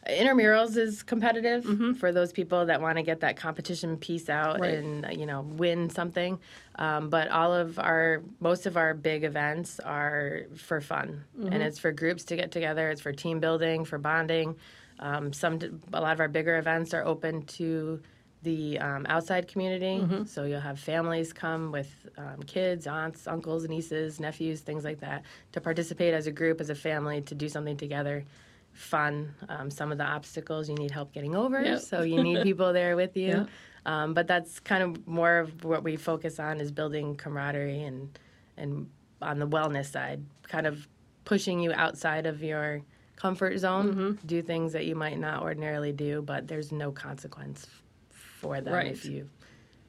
intramurals 0.09 0.77
is 0.77 1.03
competitive 1.03 1.65
for 1.99 2.13
those 2.13 2.31
people 2.33 2.65
that 2.67 2.81
want 2.81 2.97
to 2.97 3.03
get 3.03 3.19
that 3.21 3.37
competition 3.37 3.97
piece 3.97 4.29
out 4.31 4.61
Right. 4.61 4.75
and 4.75 5.05
you 5.19 5.27
know 5.27 5.41
win 5.41 5.91
something 5.91 6.39
um, 6.77 7.09
but 7.11 7.27
all 7.29 7.53
of 7.53 7.79
our 7.81 8.23
most 8.39 8.67
of 8.67 8.77
our 8.77 8.95
big 8.95 9.25
events 9.25 9.81
are 9.81 10.43
for 10.55 10.81
fun 10.81 11.25
and 11.51 11.61
it's 11.61 11.81
for 11.81 11.91
groups 11.91 12.23
to 12.27 12.37
get 12.37 12.53
together 12.53 12.89
it's 12.91 13.01
for 13.01 13.13
team 13.13 13.41
building 13.41 13.85
for 13.85 13.99
bonding 13.99 14.55
um, 15.01 15.33
some 15.33 15.59
a 15.93 16.01
lot 16.01 16.13
of 16.13 16.21
our 16.21 16.29
bigger 16.29 16.57
events 16.59 16.95
are 16.95 17.05
open 17.05 17.43
to 17.43 18.01
the 18.43 18.79
um, 18.79 19.07
outside 19.09 19.49
community. 19.49 20.25
So 20.27 20.45
you'll 20.45 20.61
have 20.61 20.79
families 20.79 21.33
come 21.33 21.73
with 21.73 21.91
um, 22.17 22.43
kids, 22.47 22.87
aunts, 22.87 23.27
uncles, 23.27 23.67
nieces, 23.69 24.21
nephews, 24.21 24.61
things 24.61 24.85
like 24.85 25.01
that, 25.01 25.25
to 25.53 25.61
participate 25.61 26.15
as 26.15 26.27
a 26.29 26.33
group, 26.33 26.61
as 26.61 26.71
a 26.71 26.75
family, 26.75 27.21
to 27.23 27.35
do 27.35 27.49
something 27.49 27.77
together. 27.77 28.25
Fun. 28.73 29.35
Um, 29.49 29.71
some 29.71 29.91
of 29.91 29.99
the 29.99 30.05
obstacles 30.05 30.69
you 30.69 30.75
need 30.77 30.91
help 30.91 31.13
getting 31.13 31.35
over, 31.35 31.61
Yep. 31.63 31.81
so 31.81 32.03
you 32.03 32.23
need 32.23 32.43
people 32.51 32.73
there 32.73 32.95
with 32.95 33.17
you. 33.17 33.29
Yeah. 33.29 33.45
Um, 33.87 34.15
but 34.15 34.27
that's 34.27 34.61
kind 34.61 34.83
of 34.83 35.07
more 35.09 35.39
of 35.39 35.65
what 35.65 35.83
we 35.83 35.97
focus 35.97 36.39
on 36.39 36.61
is 36.61 36.71
building 36.71 37.17
camaraderie 37.17 37.83
and 37.85 38.19
and 38.59 38.89
on 39.23 39.39
the 39.39 39.47
wellness 39.49 39.87
side, 39.91 40.23
kind 40.45 40.67
of 40.67 40.87
pushing 41.25 41.59
you 41.61 41.73
outside 41.73 42.27
of 42.27 42.43
your 42.43 42.83
comfort 43.17 43.59
zone, 43.59 43.89
mm-hmm. 43.89 44.27
do 44.27 44.43
things 44.43 44.73
that 44.75 44.87
you 44.87 44.95
might 44.95 45.19
not 45.19 45.43
ordinarily 45.43 45.93
do, 45.93 46.23
but 46.23 46.47
there's 46.47 46.71
no 46.71 46.93
consequence 46.93 47.67
for 48.11 48.61
them 48.61 48.75
Right. 48.75 48.93
if 48.93 49.05
you 49.05 49.29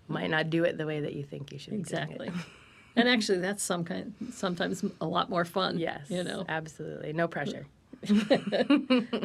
might 0.07 0.29
not 0.29 0.50
do 0.50 0.63
it 0.63 0.77
the 0.77 0.86
way 0.86 1.01
that 1.01 1.13
you 1.13 1.24
think 1.24 1.51
you 1.51 1.60
should. 1.60 1.72
be 1.72 1.84
doing 1.84 2.01
it. 2.01 2.03
exactly. 2.03 2.31
and 2.96 3.10
actually, 3.10 3.39
that's 3.39 3.62
some 3.62 3.84
kind 3.84 4.13
sometimes 4.31 4.84
a 5.01 5.05
lot 5.05 5.29
more 5.29 5.46
fun. 5.46 5.77
Yes, 5.77 6.10
you 6.10 6.24
know. 6.24 6.46
absolutely, 6.48 7.13
no 7.13 7.27
pressure. 7.27 7.65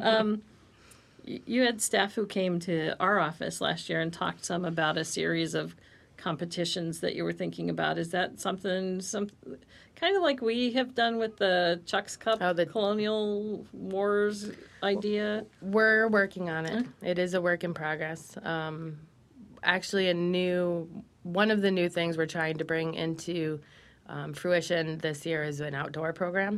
Um, 0.02 0.42
you 1.25 1.62
had 1.62 1.80
staff 1.80 2.14
who 2.14 2.26
came 2.26 2.59
to 2.61 2.97
our 2.99 3.18
office 3.21 3.61
last 3.61 3.88
year 3.88 4.00
and 4.00 4.12
talked 4.12 4.44
some 4.44 4.64
about 4.64 4.97
a 4.97 5.04
series 5.04 5.54
of 5.54 5.76
competitions 6.16 7.00
that 7.00 7.14
you 7.14 7.23
were 7.23 7.32
thinking 7.32 7.68
about. 7.68 7.99
Is 7.99 8.11
that 8.11 8.40
something, 8.40 9.00
some 9.00 9.28
kind 10.02 10.16
of 10.16 10.23
like 10.23 10.42
we 10.42 10.73
have 10.73 10.94
done 10.97 11.16
with 11.16 11.37
the 11.37 11.80
Chuck's 11.87 12.16
Cup 12.16 12.38
Oh, 12.42 12.52
the- 12.52 12.66
Colonial 12.66 13.64
Wars 13.73 14.50
idea? 14.82 15.44
We're 15.61 16.09
working 16.09 16.50
on 16.50 16.66
it. 16.66 16.87
It 17.02 17.18
is 17.21 17.35
a 17.35 17.40
work 17.40 17.62
in 17.62 17.73
progress. 17.73 18.37
Um, 18.42 18.99
actually 19.62 20.09
a 20.09 20.14
new 20.14 20.88
one 21.23 21.52
of 21.52 21.62
the 21.62 21.71
new 21.71 21.88
things 21.88 22.16
we're 22.18 22.26
trying 22.26 22.56
to 22.59 22.64
bring 22.64 22.94
into 22.94 23.61
um, 24.09 24.32
fruition 24.35 24.99
this 24.99 25.25
year 25.25 25.44
is 25.44 25.61
an 25.61 25.73
outdoor 25.73 26.12
program 26.12 26.56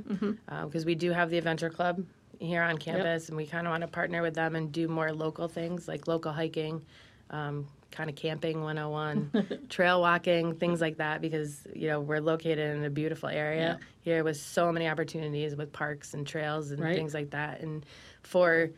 because 0.48 0.82
Mm-hmm. 0.82 0.86
we 0.86 0.94
do 0.94 1.10
have 1.10 1.28
the 1.28 1.36
adventure 1.36 1.68
club 1.68 2.02
here 2.40 2.62
on 2.62 2.78
campus 2.78 3.28
and 3.28 3.36
we 3.36 3.46
kind 3.46 3.66
of 3.66 3.72
want 3.72 3.82
to 3.82 3.86
partner 3.88 4.22
with 4.22 4.32
them 4.34 4.56
and 4.56 4.72
do 4.72 4.88
more 4.88 5.12
local 5.12 5.48
things 5.48 5.86
like 5.86 6.08
local 6.08 6.32
hiking 6.32 6.80
um, 7.28 7.66
kind 7.94 8.10
of 8.10 8.16
camping 8.16 8.60
101 8.62 9.30
trail 9.68 10.00
walking 10.00 10.54
things 10.56 10.80
like 10.80 10.96
that 10.96 11.20
because 11.20 11.64
you 11.74 11.86
know 11.86 12.00
we're 12.00 12.20
located 12.20 12.76
in 12.76 12.84
a 12.84 12.90
beautiful 12.90 13.28
area 13.28 13.78
Yeah. 13.80 13.86
here 14.00 14.24
with 14.24 14.36
so 14.36 14.72
many 14.72 14.88
opportunities 14.88 15.54
with 15.54 15.72
parks 15.72 16.12
and 16.12 16.26
trails 16.26 16.70
and 16.72 16.80
Right. 16.80 16.96
things 16.96 17.14
like 17.14 17.30
that 17.30 17.60
and 17.60 17.86
for 18.22 18.70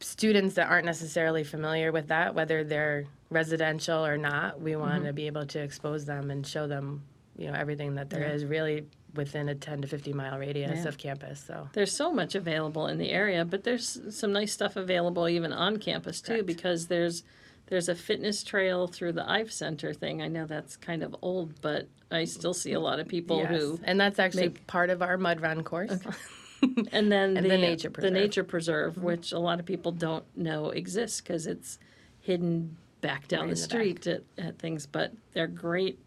students 0.00 0.56
that 0.56 0.68
aren't 0.68 0.84
necessarily 0.84 1.44
familiar 1.44 1.90
with 1.92 2.08
that, 2.08 2.34
whether 2.34 2.62
they're 2.62 3.04
residential 3.30 4.04
or 4.04 4.18
not, 4.18 4.60
we 4.60 4.76
want 4.76 4.96
Mm-hmm. 4.98 5.06
to 5.06 5.12
be 5.14 5.26
able 5.26 5.46
to 5.46 5.60
expose 5.60 6.04
them 6.04 6.30
and 6.30 6.46
show 6.46 6.66
them, 6.66 7.02
you 7.38 7.46
know, 7.50 7.54
everything 7.54 7.94
that 7.94 8.10
there 8.10 8.24
is 8.34 8.42
Yeah. 8.42 8.48
really 8.50 8.86
within 9.14 9.48
a 9.48 9.54
10 9.54 9.80
to 9.82 9.88
50 9.88 10.12
mile 10.12 10.38
radius 10.38 10.82
Yeah. 10.82 10.88
of 10.88 10.98
campus. 10.98 11.40
So, 11.46 11.68
There's 11.72 11.92
so 11.92 12.12
much 12.12 12.34
available 12.34 12.86
in 12.88 12.98
the 12.98 13.10
area, 13.10 13.44
but 13.46 13.64
there's 13.64 13.98
some 14.14 14.32
nice 14.32 14.52
stuff 14.52 14.76
available 14.76 15.26
even 15.28 15.52
on 15.52 15.78
campus 15.78 16.20
too, 16.20 16.32
Correct. 16.34 16.46
because 16.46 16.88
there's 16.88 17.22
there's 17.66 17.88
a 17.88 17.94
fitness 17.94 18.42
trail 18.42 18.86
through 18.86 19.12
the 19.12 19.28
Ives 19.28 19.54
Center 19.54 19.92
thing. 19.92 20.20
I 20.20 20.28
know 20.28 20.46
that's 20.46 20.76
kind 20.76 21.02
of 21.02 21.16
old, 21.22 21.60
but 21.60 21.88
I 22.10 22.24
still 22.24 22.54
see 22.54 22.72
a 22.72 22.80
lot 22.80 23.00
of 23.00 23.08
people 23.08 23.38
yes. 23.38 23.50
who 23.50 23.80
and 23.84 23.98
that's 23.98 24.18
actually 24.18 24.48
make- 24.48 24.66
part 24.66 24.90
of 24.90 25.02
our 25.02 25.16
mud 25.16 25.40
run 25.40 25.64
course. 25.64 25.90
and 26.92 27.10
then 27.10 27.36
And 27.36 27.50
the 27.50 27.58
nature 27.58 27.88
the 27.88 27.94
preserve. 27.94 28.12
Mm-hmm. 28.12 28.22
nature 28.22 28.44
preserve, 28.44 28.98
which 28.98 29.32
a 29.32 29.38
lot 29.38 29.60
of 29.60 29.66
people 29.66 29.92
don't 29.92 30.24
know 30.36 30.70
exists 30.70 31.20
because 31.20 31.46
it's 31.46 31.78
hidden 32.20 32.76
back 33.00 33.28
down 33.28 33.40
Right 33.40 33.46
the 33.46 33.52
in 33.52 33.56
the 33.56 33.56
street 33.56 34.06
at, 34.06 34.22
at 34.38 34.58
things. 34.58 34.86
But 34.86 35.12
they're 35.32 35.46
great 35.46 35.98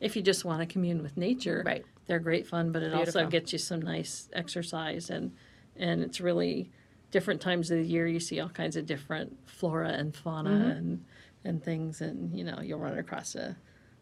if 0.00 0.16
you 0.16 0.22
just 0.22 0.44
want 0.44 0.60
to 0.60 0.66
commune 0.66 1.02
with 1.02 1.16
nature. 1.16 1.62
Right. 1.64 1.84
They're 2.06 2.18
great 2.18 2.46
fun, 2.46 2.70
but 2.70 2.82
it 2.82 2.92
also 2.92 3.26
gets 3.26 3.52
you 3.52 3.58
some 3.58 3.80
nice 3.80 4.28
exercise 4.32 5.10
and 5.10 5.32
and 5.76 6.02
it's 6.02 6.20
really 6.20 6.70
different 7.14 7.40
times 7.40 7.70
of 7.70 7.78
the 7.78 7.84
year. 7.84 8.08
You 8.08 8.18
see 8.18 8.40
all 8.40 8.48
kinds 8.48 8.74
of 8.74 8.86
different 8.86 9.38
flora 9.46 9.90
and 9.90 10.14
fauna 10.14 10.50
Mm-hmm. 10.50 10.70
and 10.70 11.04
and 11.46 11.62
things, 11.62 12.00
and 12.00 12.36
you 12.36 12.42
know 12.42 12.60
you'll 12.60 12.80
run 12.80 12.98
across 12.98 13.34
a 13.36 13.56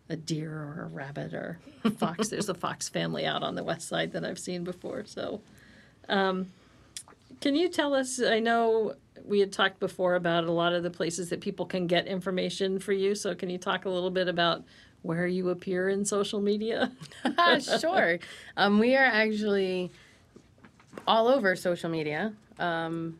a 0.08 0.16
deer 0.16 0.50
or 0.50 0.88
a 0.90 0.94
rabbit 0.94 1.34
or 1.34 1.58
a 1.84 1.90
fox. 1.90 2.28
There's 2.30 2.48
a 2.48 2.54
fox 2.54 2.88
family 2.88 3.26
out 3.26 3.42
on 3.42 3.54
the 3.54 3.62
west 3.62 3.86
side 3.88 4.12
that 4.12 4.24
I've 4.24 4.38
seen 4.38 4.64
before. 4.64 5.04
So, 5.04 5.42
um, 6.08 6.50
can 7.40 7.54
you 7.54 7.68
tell 7.68 7.92
us? 7.94 8.20
I 8.22 8.38
know 8.40 8.94
we 9.24 9.40
had 9.40 9.52
talked 9.52 9.78
before 9.78 10.14
about 10.14 10.44
a 10.44 10.52
lot 10.52 10.72
of 10.72 10.82
the 10.82 10.90
places 10.90 11.28
that 11.30 11.40
people 11.42 11.66
can 11.66 11.86
get 11.86 12.06
information 12.06 12.78
for 12.78 12.92
you. 12.94 13.14
So, 13.14 13.34
can 13.34 13.50
you 13.50 13.58
talk 13.58 13.84
a 13.84 13.90
little 13.90 14.10
bit 14.10 14.26
about 14.28 14.64
where 15.02 15.26
you 15.26 15.50
appear 15.50 15.88
in 15.90 16.04
social 16.04 16.40
media? 16.40 16.90
sure. 17.80 18.18
Um, 18.56 18.78
we 18.78 18.96
are 18.96 19.04
actually 19.04 19.90
all 21.06 21.26
over 21.28 21.56
social 21.56 21.90
media. 21.90 22.32
Um, 22.58 23.18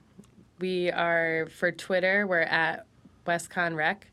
we 0.58 0.90
are 0.90 1.48
for 1.58 1.72
Twitter, 1.72 2.26
we're 2.26 2.40
at 2.40 2.86
WestConn 3.26 3.76
Rec. 3.76 4.06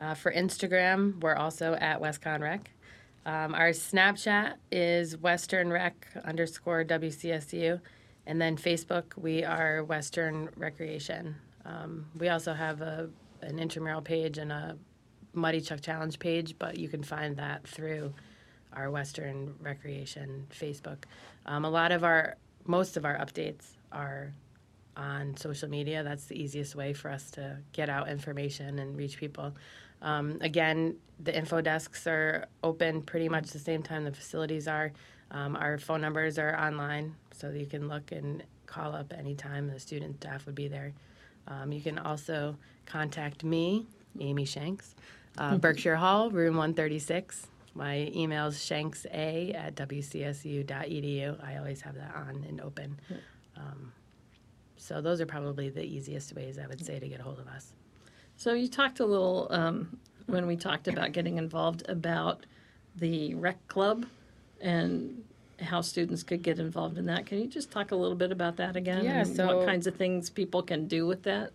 Uh, 0.00 0.14
for 0.14 0.32
Instagram, 0.32 1.20
we're 1.20 1.34
also 1.34 1.74
at 1.74 2.00
WestConn 2.00 2.40
Rec. 2.40 2.70
Um, 3.26 3.54
our 3.54 3.70
Snapchat 3.70 4.54
is 4.70 5.16
Western 5.16 5.70
Rec 5.70 6.06
underscore 6.24 6.84
WCSU. 6.84 7.80
And 8.26 8.40
then 8.40 8.56
Facebook, 8.56 9.16
we 9.16 9.42
are 9.44 9.82
Western 9.84 10.50
Recreation. 10.56 11.34
Um, 11.64 12.06
we 12.16 12.28
also 12.28 12.52
have 12.52 12.80
a, 12.80 13.10
an 13.42 13.58
intramural 13.58 14.02
page 14.02 14.38
and 14.38 14.52
a 14.52 14.76
Muddy 15.32 15.60
Chuck 15.60 15.80
Challenge 15.80 16.18
page, 16.18 16.54
but 16.58 16.78
you 16.78 16.88
can 16.88 17.02
find 17.02 17.36
that 17.36 17.66
through 17.66 18.12
our 18.72 18.90
Western 18.90 19.54
Recreation 19.60 20.46
Facebook. 20.50 21.04
Um, 21.46 21.64
a 21.64 21.70
lot 21.70 21.90
of 21.90 22.04
our, 22.04 22.36
most 22.66 22.96
of 22.96 23.04
our 23.04 23.16
updates 23.18 23.76
are 23.92 24.32
on 24.98 25.36
social 25.36 25.70
media. 25.70 26.02
That's 26.02 26.26
the 26.26 26.40
easiest 26.40 26.74
way 26.74 26.92
for 26.92 27.10
us 27.10 27.30
to 27.32 27.56
get 27.72 27.88
out 27.88 28.08
information 28.08 28.80
and 28.80 28.96
reach 28.96 29.16
people. 29.16 29.54
Um, 30.02 30.38
again, 30.40 30.96
the 31.20 31.36
info 31.36 31.60
desks 31.60 32.06
are 32.06 32.46
open 32.62 33.02
pretty 33.02 33.28
much 33.28 33.50
the 33.50 33.58
same 33.58 33.82
time 33.82 34.04
the 34.04 34.12
facilities 34.12 34.68
are. 34.68 34.92
Um, 35.30 35.56
our 35.56 35.78
phone 35.78 36.00
numbers 36.00 36.38
are 36.38 36.58
online, 36.58 37.14
so 37.32 37.50
you 37.50 37.66
can 37.66 37.88
look 37.88 38.12
and 38.12 38.42
call 38.66 38.94
up 38.94 39.12
anytime. 39.16 39.68
The 39.68 39.80
student 39.80 40.16
staff 40.16 40.46
would 40.46 40.54
be 40.54 40.68
there. 40.68 40.92
Um, 41.46 41.72
you 41.72 41.80
can 41.80 41.98
also 41.98 42.56
contact 42.86 43.44
me, 43.44 43.86
Amy 44.20 44.44
Shanks, 44.44 44.94
uh, 45.38 45.56
Berkshire 45.56 45.96
Hall, 45.96 46.30
room 46.30 46.56
136. 46.56 47.46
My 47.74 48.10
email 48.14 48.48
is 48.48 48.56
shanksa 48.56 49.54
at 49.54 49.76
wcsu.edu. 49.76 51.44
I 51.44 51.56
always 51.58 51.80
have 51.82 51.94
that 51.94 52.14
on 52.14 52.44
and 52.48 52.60
open. 52.60 52.98
Um, 53.56 53.92
so 54.78 55.00
those 55.00 55.20
are 55.20 55.26
probably 55.26 55.68
the 55.68 55.82
easiest 55.84 56.34
ways 56.34 56.58
I 56.58 56.66
would 56.66 56.84
say 56.84 56.98
to 56.98 57.08
get 57.08 57.20
a 57.20 57.22
hold 57.22 57.38
of 57.38 57.48
us. 57.48 57.72
So 58.36 58.52
you 58.54 58.68
talked 58.68 59.00
a 59.00 59.04
little 59.06 59.48
um, 59.50 59.98
when 60.26 60.46
we 60.46 60.56
talked 60.56 60.88
about 60.88 61.12
getting 61.12 61.38
involved 61.38 61.82
about 61.88 62.46
the 62.96 63.34
rec 63.34 63.66
club 63.68 64.06
and 64.60 65.22
how 65.60 65.80
students 65.80 66.22
could 66.22 66.42
get 66.42 66.58
involved 66.58 66.98
in 66.98 67.06
that. 67.06 67.26
Can 67.26 67.40
you 67.40 67.46
just 67.48 67.70
talk 67.70 67.90
a 67.90 67.96
little 67.96 68.16
bit 68.16 68.30
about 68.30 68.56
that 68.56 68.76
again? 68.76 69.04
Yeah, 69.04 69.20
and 69.22 69.36
so- 69.36 69.58
what 69.58 69.66
kinds 69.66 69.86
of 69.86 69.96
things 69.96 70.30
people 70.30 70.62
can 70.62 70.86
do 70.86 71.06
with 71.06 71.24
that? 71.24 71.50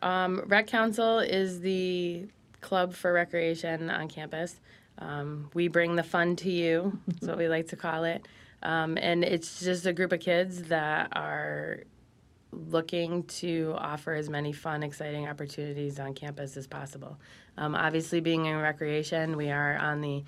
Um, 0.00 0.44
Rec 0.46 0.68
Council 0.68 1.18
is 1.18 1.60
the 1.60 2.26
club 2.60 2.94
for 2.94 3.12
recreation 3.12 3.90
on 3.90 4.06
campus. 4.08 4.60
Um, 4.98 5.50
we 5.54 5.66
bring 5.68 5.96
the 5.96 6.02
fun 6.04 6.36
to 6.36 6.50
you. 6.50 6.98
That's 7.08 7.26
what 7.26 7.38
we 7.38 7.48
like 7.48 7.68
to 7.68 7.76
call 7.76 8.04
it. 8.04 8.26
Um, 8.62 8.96
and 9.00 9.24
it's 9.24 9.60
just 9.60 9.86
a 9.86 9.92
group 9.92 10.12
of 10.12 10.20
kids 10.20 10.64
that 10.64 11.08
are 11.16 11.80
looking 12.52 13.24
to 13.24 13.74
offer 13.76 14.14
as 14.14 14.28
many 14.28 14.52
fun, 14.52 14.82
exciting 14.82 15.28
opportunities 15.28 15.98
on 16.00 16.14
campus 16.14 16.56
as 16.56 16.66
possible. 16.66 17.18
Um, 17.56 17.74
obviously, 17.74 18.20
being 18.20 18.46
in 18.46 18.56
recreation, 18.56 19.36
we 19.36 19.50
are 19.50 19.76
on 19.76 20.00
the 20.00 20.24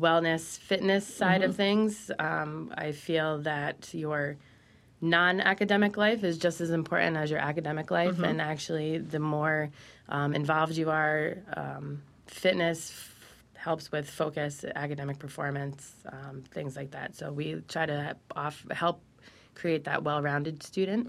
wellness, 0.00 0.58
fitness 0.58 1.06
side 1.06 1.42
of 1.42 1.56
things. 1.56 2.10
Um, 2.18 2.72
I 2.76 2.92
feel 2.92 3.38
that 3.38 3.92
your 3.92 4.36
non 5.00 5.40
academic 5.40 5.96
life 5.96 6.24
is 6.24 6.38
just 6.38 6.60
as 6.60 6.70
important 6.70 7.16
as 7.16 7.30
your 7.30 7.40
academic 7.40 7.90
life. 7.90 8.18
And 8.24 8.40
actually, 8.40 8.98
the 8.98 9.18
more 9.18 9.70
um, 10.08 10.34
involved 10.34 10.76
you 10.76 10.90
are, 10.90 11.38
um, 11.56 12.02
fitness 12.26 12.90
f- 12.90 13.14
helps 13.54 13.90
with 13.92 14.08
focus, 14.08 14.64
academic 14.74 15.18
performance, 15.18 15.94
um, 16.10 16.42
things 16.50 16.76
like 16.76 16.90
that. 16.92 17.14
So 17.16 17.32
we 17.32 17.62
try 17.68 17.86
to 17.86 18.16
off, 18.34 18.64
help 18.70 19.00
create 19.54 19.84
that 19.84 20.02
well 20.02 20.20
rounded 20.22 20.62
student. 20.62 21.08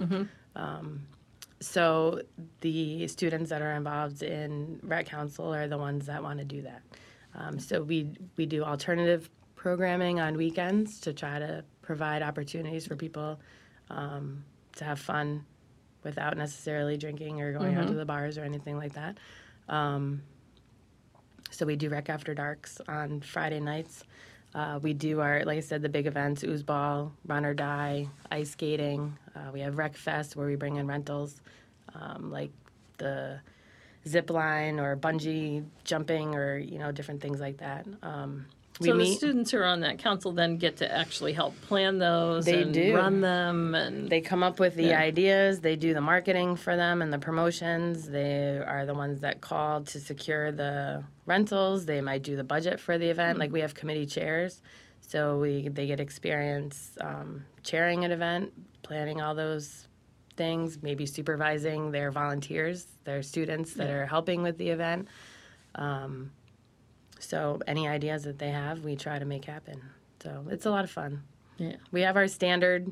Um, 0.55 1.07
so 1.59 2.21
the 2.61 3.07
students 3.07 3.49
that 3.49 3.61
are 3.61 3.73
involved 3.73 4.23
in 4.23 4.79
Rec 4.83 5.07
Council 5.07 5.53
are 5.53 5.67
the 5.67 5.77
ones 5.77 6.05
that 6.07 6.21
want 6.21 6.39
to 6.39 6.45
do 6.45 6.61
that. 6.61 6.81
Um, 7.33 7.59
so 7.59 7.81
we 7.81 8.11
we 8.37 8.45
do 8.45 8.63
alternative 8.63 9.29
programming 9.55 10.19
on 10.19 10.37
weekends 10.37 10.99
to 11.01 11.13
try 11.13 11.39
to 11.39 11.63
provide 11.81 12.21
opportunities 12.21 12.85
for 12.85 12.95
people 12.95 13.39
um, 13.89 14.43
to 14.75 14.85
have 14.85 14.99
fun 14.99 15.45
without 16.03 16.37
necessarily 16.37 16.97
drinking 16.97 17.41
or 17.41 17.51
going 17.51 17.75
out 17.75 17.87
to 17.87 17.93
the 17.93 18.05
bars 18.05 18.37
or 18.37 18.43
anything 18.43 18.77
like 18.77 18.93
that. 18.93 19.17
Um, 19.67 20.21
so 21.49 21.65
we 21.65 21.75
do 21.75 21.89
Rec 21.89 22.09
After 22.09 22.33
Darks 22.33 22.79
on 22.87 23.21
Friday 23.21 23.59
nights. 23.59 24.03
Uh, 24.53 24.79
we 24.81 24.93
do 24.93 25.19
our, 25.19 25.43
like 25.45 25.57
I 25.57 25.61
said, 25.61 25.81
the 25.81 25.89
big 25.89 26.05
events: 26.05 26.43
ooze 26.43 26.63
ball, 26.63 27.11
run 27.25 27.45
or 27.45 27.53
die, 27.53 28.07
ice 28.31 28.51
skating. 28.51 29.17
Uh, 29.35 29.51
we 29.51 29.59
have 29.61 29.77
Rec 29.77 29.95
Fest 29.97 30.35
where 30.35 30.47
we 30.47 30.55
bring 30.55 30.77
in 30.77 30.87
rentals, 30.87 31.41
um, 31.93 32.31
like 32.31 32.51
the 32.97 33.39
zip 34.07 34.29
line 34.29 34.79
or 34.79 34.95
bungee 34.95 35.65
jumping 35.83 36.35
or 36.35 36.57
you 36.57 36.77
know 36.79 36.91
different 36.91 37.21
things 37.21 37.39
like 37.39 37.57
that. 37.57 37.85
Um, 38.01 38.45
we 38.79 38.87
so 38.87 38.93
the 38.93 38.99
meet. 38.99 39.17
students 39.17 39.51
who 39.51 39.57
are 39.59 39.63
on 39.65 39.79
that 39.81 39.99
council 39.99 40.33
then 40.33 40.57
get 40.57 40.77
to 40.77 40.91
actually 40.97 41.31
help 41.31 41.59
plan 41.61 41.97
those 41.97 42.43
They 42.45 42.61
and 42.63 42.73
do. 42.73 42.93
run 42.95 43.21
them 43.21 43.73
and 43.73 44.09
They 44.09 44.19
come 44.19 44.43
up 44.43 44.59
with 44.59 44.75
the 44.75 44.87
Yeah. 44.87 44.99
ideas. 44.99 45.61
They 45.61 45.77
do 45.77 45.93
the 45.93 46.01
marketing 46.01 46.57
for 46.57 46.75
them 46.75 47.01
and 47.01 47.11
the 47.11 47.17
promotions. 47.19 48.07
They 48.09 48.57
are 48.57 48.85
the 48.85 48.93
ones 48.93 49.21
that 49.21 49.39
call 49.39 49.83
to 49.83 49.99
secure 49.99 50.51
the 50.51 51.03
rentals. 51.25 51.85
They 51.85 52.01
might 52.01 52.21
do 52.23 52.35
the 52.35 52.43
budget 52.43 52.79
for 52.81 52.97
the 52.97 53.07
event. 53.09 53.39
Like 53.39 53.51
we 53.53 53.61
have 53.61 53.73
committee 53.75 54.05
chairs, 54.05 54.61
so 55.07 55.37
we 55.39 55.67
they 55.67 55.87
get 55.87 55.99
experience 55.99 56.97
um, 57.01 57.45
chairing 57.63 58.03
an 58.05 58.11
event, 58.11 58.51
planning 58.83 59.21
all 59.21 59.35
those 59.35 59.87
things, 60.35 60.79
maybe 60.81 61.05
supervising 61.05 61.91
their 61.91 62.11
volunteers, 62.11 62.87
their 63.05 63.21
students 63.21 63.73
that 63.73 63.87
Yeah. 63.87 63.93
are 63.95 64.05
helping 64.05 64.43
with 64.43 64.57
the 64.57 64.69
event. 64.69 65.07
Um, 65.75 66.31
so 67.19 67.59
any 67.67 67.87
ideas 67.87 68.23
that 68.23 68.39
they 68.39 68.49
have, 68.51 68.83
we 68.83 68.95
try 68.95 69.17
to 69.19 69.25
make 69.25 69.45
happen. 69.45 69.81
So 70.21 70.45
it's 70.49 70.65
a 70.65 70.71
lot 70.71 70.83
of 70.83 70.91
fun 70.91 71.23
yeah. 71.57 71.75
we 71.91 72.01
have 72.01 72.17
our 72.17 72.27
standard 72.27 72.91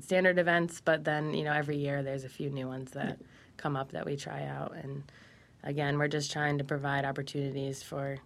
standard 0.00 0.38
events, 0.38 0.80
but 0.80 1.04
then 1.04 1.32
you 1.34 1.44
know 1.44 1.52
every 1.52 1.76
year 1.76 2.02
there's 2.02 2.24
a 2.24 2.28
few 2.28 2.50
new 2.50 2.68
ones 2.68 2.92
that 2.92 3.18
come 3.56 3.76
up 3.76 3.92
that 3.92 4.04
we 4.04 4.16
try 4.16 4.44
out, 4.44 4.74
and 4.74 5.02
again, 5.64 5.98
we're 5.98 6.08
just 6.08 6.30
trying 6.32 6.58
to 6.58 6.64
provide 6.64 7.04
opportunities 7.04 7.82
for 7.82 8.18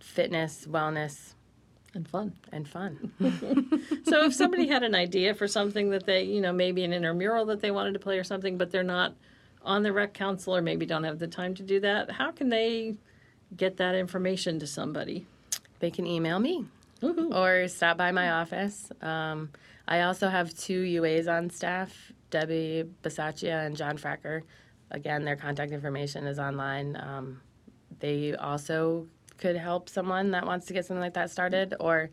fitness, 0.00 0.66
wellness, 0.68 1.34
And 1.94 2.06
fun. 2.08 2.32
and 2.52 2.68
fun. 2.68 3.12
So 4.04 4.24
if 4.24 4.34
somebody 4.34 4.66
had 4.68 4.82
an 4.82 4.94
idea 4.94 5.34
for 5.34 5.48
something 5.48 5.90
that 5.90 6.06
they, 6.06 6.22
you 6.22 6.40
know, 6.40 6.52
maybe 6.52 6.84
an 6.84 6.92
intramural 6.92 7.46
that 7.46 7.60
they 7.60 7.70
wanted 7.70 7.92
to 7.94 7.98
play 7.98 8.18
or 8.18 8.24
something, 8.24 8.56
but 8.58 8.70
they're 8.70 8.82
not 8.82 9.14
on 9.62 9.82
the 9.82 9.92
rec 9.92 10.14
council 10.14 10.56
or 10.56 10.62
maybe 10.62 10.86
don't 10.86 11.04
have 11.04 11.18
the 11.18 11.26
time 11.26 11.54
to 11.56 11.62
do 11.62 11.80
that, 11.80 12.10
how 12.12 12.30
can 12.30 12.48
they 12.48 12.96
get 13.56 13.76
that 13.78 13.94
information 13.94 14.58
to 14.60 14.66
somebody? 14.66 15.26
they 15.80 15.90
can 15.90 16.06
email 16.06 16.38
me 16.38 16.64
Woohoo. 17.00 17.34
or 17.34 17.66
stop 17.68 17.96
by 17.96 18.12
my 18.12 18.30
office. 18.30 18.92
Um, 19.02 19.48
I 19.88 20.02
also 20.02 20.28
have 20.28 20.54
two 20.56 20.82
UAs 20.82 21.26
on 21.26 21.50
staff, 21.50 22.12
Debbie 22.30 22.84
Basaccia 23.02 23.66
and 23.66 23.76
John 23.76 23.96
Fracker. 23.98 24.42
Again, 24.90 25.24
their 25.24 25.36
contact 25.36 25.72
information 25.72 26.26
is 26.26 26.38
online. 26.38 26.96
Um, 26.96 27.40
they 27.98 28.34
also 28.34 29.06
could 29.40 29.56
help 29.56 29.88
someone 29.88 30.30
that 30.32 30.46
wants 30.46 30.66
to 30.66 30.72
get 30.74 30.84
something 30.86 31.00
like 31.00 31.14
that 31.14 31.30
started, 31.30 31.74
or 31.80 32.10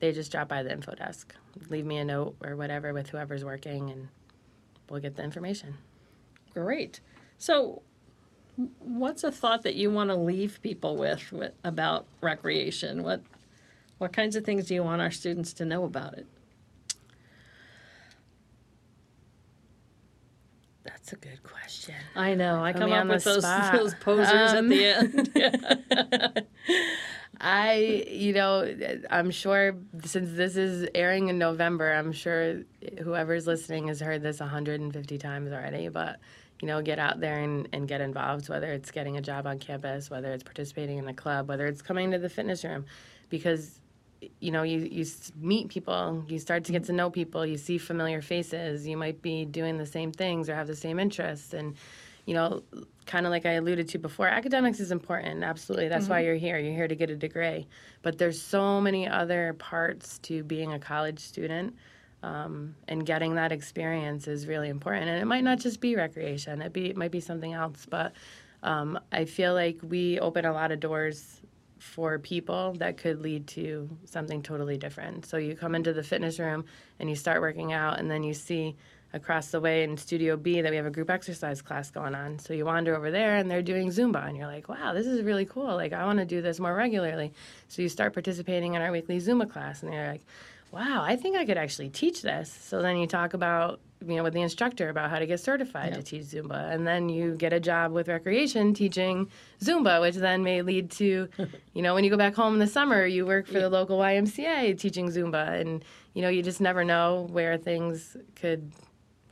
they 0.00 0.10
just 0.12 0.32
drop 0.32 0.48
by 0.48 0.62
the 0.62 0.72
info 0.72 0.94
desk, 0.94 1.34
leave 1.68 1.84
me 1.84 1.98
a 1.98 2.04
note 2.04 2.34
or 2.42 2.56
whatever 2.56 2.92
with 2.94 3.10
whoever's 3.10 3.44
working, 3.44 3.90
and 3.90 4.08
we'll 4.88 5.00
get 5.00 5.14
the 5.14 5.22
information. 5.22 5.76
Great. 6.54 7.00
So, 7.38 7.82
what's 8.78 9.22
a 9.24 9.30
thought 9.30 9.62
that 9.62 9.74
you 9.74 9.90
want 9.90 10.08
to 10.10 10.16
leave 10.16 10.60
people 10.62 10.96
with, 10.96 11.30
with 11.30 11.52
about 11.62 12.06
recreation? 12.22 13.02
What 13.02 13.22
what 13.98 14.14
kinds 14.14 14.34
of 14.34 14.44
things 14.44 14.66
do 14.66 14.74
you 14.74 14.82
want 14.82 15.02
our 15.02 15.10
students 15.10 15.52
to 15.54 15.66
know 15.66 15.84
about 15.84 16.14
it? 16.14 16.26
That's 20.84 21.12
a 21.12 21.16
good 21.16 21.42
question. 21.42 21.94
I 22.16 22.34
know 22.34 22.64
I 22.64 22.72
Put 22.72 22.80
come 22.80 22.92
up 22.92 23.06
with 23.06 23.24
those 23.24 23.42
spot. 23.44 23.72
those 23.74 23.94
posers 23.96 24.52
Um, 24.54 24.72
at 24.72 24.78
the 24.78 24.84
end. 24.86 26.39
I, 27.40 28.04
you 28.08 28.34
know, 28.34 29.00
I'm 29.10 29.30
sure 29.30 29.76
since 30.04 30.36
this 30.36 30.56
is 30.56 30.88
airing 30.94 31.28
in 31.28 31.38
November, 31.38 31.92
I'm 31.92 32.12
sure 32.12 32.62
whoever's 33.02 33.46
listening 33.46 33.88
has 33.88 34.00
heard 34.00 34.22
this 34.22 34.40
150 34.40 35.18
times 35.18 35.50
already. 35.50 35.88
But, 35.88 36.20
you 36.60 36.68
know, 36.68 36.82
get 36.82 36.98
out 36.98 37.20
there 37.20 37.38
and, 37.38 37.66
and 37.72 37.88
get 37.88 38.02
involved, 38.02 38.50
whether 38.50 38.70
it's 38.72 38.90
getting 38.90 39.16
a 39.16 39.22
job 39.22 39.46
on 39.46 39.58
campus, 39.58 40.10
whether 40.10 40.32
it's 40.32 40.42
participating 40.42 40.98
in 40.98 41.08
a 41.08 41.14
club, 41.14 41.48
whether 41.48 41.66
it's 41.66 41.80
coming 41.80 42.10
to 42.10 42.18
the 42.18 42.28
fitness 42.28 42.62
room, 42.62 42.84
because, 43.30 43.80
you 44.40 44.50
know, 44.50 44.62
you, 44.62 44.80
you 44.80 45.06
meet 45.40 45.68
people, 45.68 46.22
you 46.28 46.38
start 46.38 46.64
to 46.64 46.72
get 46.72 46.84
to 46.84 46.92
know 46.92 47.08
people, 47.08 47.46
you 47.46 47.56
see 47.56 47.78
familiar 47.78 48.20
faces, 48.20 48.86
you 48.86 48.98
might 48.98 49.22
be 49.22 49.46
doing 49.46 49.78
the 49.78 49.86
same 49.86 50.12
things 50.12 50.50
or 50.50 50.54
have 50.54 50.66
the 50.66 50.76
same 50.76 50.98
interests. 50.98 51.54
And, 51.54 51.74
you 52.30 52.36
know, 52.36 52.62
kind 53.06 53.26
of 53.26 53.30
like 53.30 53.44
I 53.44 53.54
alluded 53.54 53.88
to 53.88 53.98
before, 53.98 54.28
academics 54.28 54.78
is 54.78 54.92
important. 54.92 55.42
Absolutely. 55.42 55.88
That's 55.88 56.08
why 56.08 56.20
you're 56.20 56.36
here. 56.36 56.60
You're 56.60 56.76
here 56.76 56.86
to 56.86 56.94
get 56.94 57.10
a 57.10 57.16
degree. 57.16 57.66
But 58.02 58.18
there's 58.18 58.40
so 58.40 58.80
many 58.80 59.08
other 59.08 59.54
parts 59.54 60.18
to 60.20 60.44
being 60.44 60.72
a 60.74 60.78
college 60.78 61.18
student. 61.18 61.74
Um, 62.22 62.76
and 62.86 63.04
getting 63.04 63.34
that 63.34 63.50
experience 63.50 64.28
is 64.28 64.46
really 64.46 64.68
important. 64.68 65.08
And 65.08 65.20
it 65.20 65.24
might 65.24 65.42
not 65.42 65.58
just 65.58 65.80
be 65.80 65.96
recreation, 65.96 66.62
it, 66.62 66.72
be, 66.72 66.90
it 66.90 66.96
might 66.96 67.10
be 67.10 67.18
something 67.18 67.52
else. 67.52 67.84
But 67.84 68.12
um, 68.62 68.96
I 69.10 69.24
feel 69.24 69.54
like 69.54 69.80
we 69.82 70.20
open 70.20 70.44
a 70.44 70.52
lot 70.52 70.70
of 70.70 70.78
doors 70.78 71.40
for 71.80 72.16
people 72.20 72.74
that 72.74 72.96
could 72.96 73.22
lead 73.22 73.48
to 73.48 73.88
something 74.04 74.40
totally 74.40 74.76
different. 74.76 75.26
So 75.26 75.36
you 75.36 75.56
come 75.56 75.74
into 75.74 75.92
the 75.92 76.04
fitness 76.04 76.38
room 76.38 76.64
and 77.00 77.10
you 77.10 77.16
start 77.16 77.40
working 77.40 77.72
out, 77.72 77.98
and 77.98 78.08
then 78.08 78.22
you 78.22 78.34
see 78.34 78.76
across 79.12 79.48
the 79.48 79.60
way 79.60 79.82
in 79.82 79.96
Studio 79.96 80.36
B 80.36 80.60
that 80.60 80.70
we 80.70 80.76
have 80.76 80.86
a 80.86 80.90
group 80.90 81.10
exercise 81.10 81.62
class 81.62 81.90
going 81.90 82.14
on. 82.14 82.38
So 82.38 82.54
you 82.54 82.64
wander 82.64 82.94
over 82.96 83.10
there 83.10 83.36
and 83.36 83.50
they're 83.50 83.62
doing 83.62 83.88
Zumba, 83.88 84.26
and 84.26 84.36
you're 84.36 84.46
like, 84.46 84.68
wow, 84.68 84.92
this 84.92 85.06
is 85.06 85.22
really 85.22 85.44
cool. 85.44 85.74
Like, 85.74 85.92
I 85.92 86.04
want 86.04 86.18
to 86.18 86.24
do 86.24 86.40
this 86.40 86.60
more 86.60 86.74
regularly. 86.74 87.32
So 87.68 87.82
you 87.82 87.88
start 87.88 88.12
participating 88.12 88.74
in 88.74 88.82
our 88.82 88.92
weekly 88.92 89.18
Zumba 89.18 89.50
class, 89.50 89.82
and 89.82 89.92
you're 89.92 90.06
like, 90.06 90.22
wow, 90.72 91.02
I 91.02 91.16
think 91.16 91.36
I 91.36 91.44
could 91.44 91.58
actually 91.58 91.88
teach 91.88 92.22
this. 92.22 92.52
So 92.62 92.80
then 92.80 92.96
you 92.96 93.06
talk 93.06 93.34
about, 93.34 93.80
you 94.06 94.14
know, 94.14 94.22
with 94.22 94.34
the 94.34 94.42
instructor 94.42 94.88
about 94.88 95.10
how 95.10 95.18
to 95.18 95.26
get 95.26 95.40
certified 95.40 95.94
to 95.94 96.02
teach 96.02 96.22
Zumba. 96.22 96.72
And 96.72 96.86
then 96.86 97.08
you 97.08 97.34
get 97.34 97.52
a 97.52 97.60
job 97.60 97.92
with 97.92 98.08
recreation 98.08 98.72
teaching 98.72 99.28
Zumba, 99.60 100.00
which 100.00 100.14
then 100.14 100.44
may 100.44 100.62
lead 100.62 100.90
to, 100.92 101.28
you 101.74 101.82
know, 101.82 101.94
when 101.94 102.04
you 102.04 102.10
go 102.10 102.16
back 102.16 102.34
home 102.34 102.54
in 102.54 102.60
the 102.60 102.68
summer, 102.68 103.04
you 103.04 103.26
work 103.26 103.46
for 103.46 103.60
the 103.60 103.68
local 103.68 103.98
YMCA 103.98 104.78
teaching 104.78 105.08
Zumba. 105.08 105.60
And, 105.60 105.84
you 106.14 106.22
know, 106.22 106.28
you 106.28 106.42
just 106.42 106.60
never 106.60 106.84
know 106.84 107.26
where 107.30 107.56
things 107.58 108.16
could 108.36 108.70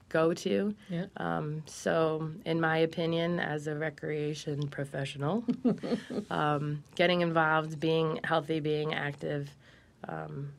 go 0.08 0.32
to. 0.34 0.74
Yeah. 0.88 1.06
Um, 1.16 1.62
so, 1.66 2.30
in 2.44 2.60
my 2.60 2.78
opinion, 2.78 3.40
as 3.40 3.66
a 3.66 3.74
recreation 3.74 4.68
professional, 4.68 5.44
um, 6.30 6.82
getting 6.94 7.20
involved, 7.20 7.78
being 7.80 8.20
healthy, 8.24 8.60
being 8.60 8.94
active, 8.94 9.50
um, 10.08 10.50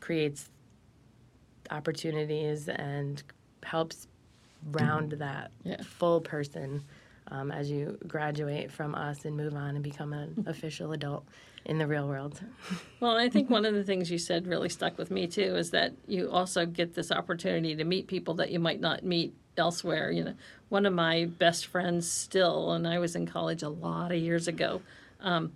creates 0.00 0.50
opportunities 1.70 2.68
and 2.68 3.22
helps 3.62 4.06
round 4.72 5.12
that 5.12 5.50
Yeah. 5.64 5.82
full 5.82 6.20
person 6.20 6.82
um, 7.28 7.50
as 7.50 7.70
you 7.70 7.98
graduate 8.06 8.70
from 8.70 8.94
us 8.94 9.24
and 9.24 9.36
move 9.36 9.54
on 9.54 9.74
and 9.74 9.82
become 9.82 10.12
an 10.12 10.44
official 10.46 10.92
adult 10.92 11.24
in 11.66 11.76
the 11.78 11.86
real 11.86 12.08
world. 12.08 12.40
Well, 12.98 13.14
I 13.18 13.28
think 13.28 13.50
one 13.50 13.66
of 13.66 13.74
the 13.74 13.84
things 13.84 14.10
you 14.10 14.16
said 14.16 14.46
really 14.46 14.70
stuck 14.70 14.96
with 14.96 15.10
me 15.10 15.26
too 15.26 15.54
is 15.56 15.70
that 15.72 15.92
you 16.06 16.30
also 16.30 16.64
get 16.64 16.94
this 16.94 17.12
opportunity 17.12 17.76
to 17.76 17.84
meet 17.84 18.06
people 18.06 18.32
that 18.36 18.50
you 18.50 18.58
might 18.58 18.80
not 18.80 19.04
meet 19.04 19.34
elsewhere. 19.58 20.10
You 20.10 20.24
know, 20.24 20.34
one 20.70 20.86
of 20.86 20.94
my 20.94 21.26
best 21.26 21.66
friends 21.66 22.10
still, 22.10 22.72
and 22.72 22.88
I 22.88 22.98
was 22.98 23.14
in 23.14 23.26
college 23.26 23.62
a 23.62 23.68
lot 23.68 24.12
of 24.12 24.18
years 24.18 24.48
ago, 24.48 24.80
um, 25.20 25.52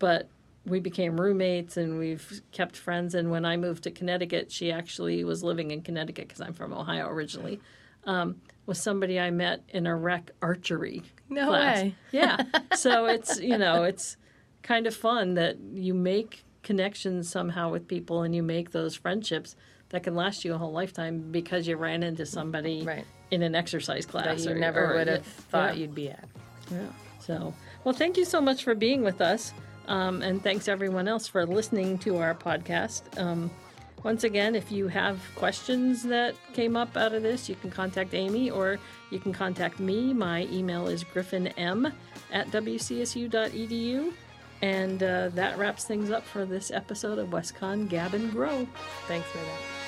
but 0.00 0.28
we 0.66 0.80
became 0.80 1.20
roommates 1.20 1.76
and 1.76 1.96
we've 1.96 2.42
kept 2.50 2.76
friends. 2.76 3.14
And 3.14 3.30
when 3.30 3.44
I 3.44 3.56
moved 3.56 3.84
to 3.84 3.92
Connecticut, 3.92 4.50
she 4.50 4.72
actually 4.72 5.22
was 5.22 5.44
living 5.44 5.70
in 5.70 5.82
Connecticut 5.82 6.26
because 6.26 6.40
I'm 6.40 6.54
from 6.54 6.72
Ohio 6.72 7.06
originally. 7.08 7.60
Um, 8.04 8.40
was 8.66 8.80
somebody 8.80 9.20
I 9.20 9.30
met 9.30 9.62
in 9.68 9.86
a 9.86 9.94
rec 9.94 10.32
archery 10.42 11.02
No 11.28 11.48
class. 11.48 11.76
way. 11.82 11.94
Yeah. 12.10 12.42
So 12.74 13.06
it's 13.06 13.38
you 13.40 13.58
know 13.58 13.84
it's 13.84 14.16
kind 14.64 14.88
of 14.88 14.94
fun 14.96 15.34
that 15.34 15.56
you 15.72 15.94
make 15.94 16.42
connections 16.64 17.28
somehow 17.30 17.70
with 17.70 17.86
people 17.86 18.22
and 18.22 18.34
you 18.34 18.42
make 18.42 18.72
those 18.72 18.96
friendships 18.96 19.54
that 19.90 20.02
can 20.02 20.16
last 20.16 20.44
you 20.44 20.54
a 20.54 20.58
whole 20.58 20.72
lifetime 20.72 21.30
because 21.30 21.68
you 21.68 21.76
ran 21.76 22.02
into 22.02 22.26
somebody 22.26 22.82
Right. 22.82 23.04
in 23.30 23.42
an 23.42 23.54
exercise 23.54 24.06
class 24.06 24.42
That 24.42 24.50
you 24.50 24.56
or, 24.56 24.58
never 24.58 24.92
or- 24.92 24.96
would 24.96 25.06
have 25.08 25.24
thought 25.26 25.76
yeah. 25.76 25.82
you'd 25.82 25.94
be 25.94 26.08
at. 26.10 26.24
Yeah. 26.72 26.78
So, 27.20 27.54
well, 27.84 27.94
thank 27.94 28.16
you 28.16 28.24
so 28.24 28.40
much 28.40 28.64
for 28.64 28.74
being 28.74 29.02
with 29.04 29.20
us. 29.20 29.52
Um, 29.86 30.22
and 30.22 30.42
thanks 30.42 30.66
everyone 30.66 31.06
else 31.08 31.28
for 31.28 31.44
listening 31.46 31.98
to 31.98 32.16
our 32.16 32.34
podcast. 32.34 33.02
Um, 33.20 33.50
once 34.02 34.24
again, 34.24 34.54
if 34.54 34.72
you 34.72 34.88
have 34.88 35.20
questions 35.34 36.02
that 36.04 36.34
came 36.54 36.76
up 36.76 36.96
out 36.96 37.12
of 37.12 37.22
this, 37.22 37.48
you 37.50 37.54
can 37.54 37.70
contact 37.70 38.14
Amy 38.14 38.50
or 38.50 38.78
you 39.10 39.18
can 39.18 39.32
contact 39.32 39.78
me. 39.80 40.12
My 40.14 40.46
email 40.50 40.88
is 40.88 41.04
griffinm 41.04 41.92
at 42.32 42.46
wcsu.edu. 42.48 44.12
And 44.64 45.02
uh, 45.02 45.28
that 45.34 45.58
wraps 45.58 45.84
things 45.84 46.10
up 46.10 46.24
for 46.24 46.46
this 46.46 46.70
episode 46.70 47.18
of 47.18 47.28
WestConn 47.28 47.86
Gab 47.86 48.14
and 48.14 48.32
Grow. 48.32 48.66
Thanks 49.06 49.28
for 49.28 49.36
that. 49.36 49.83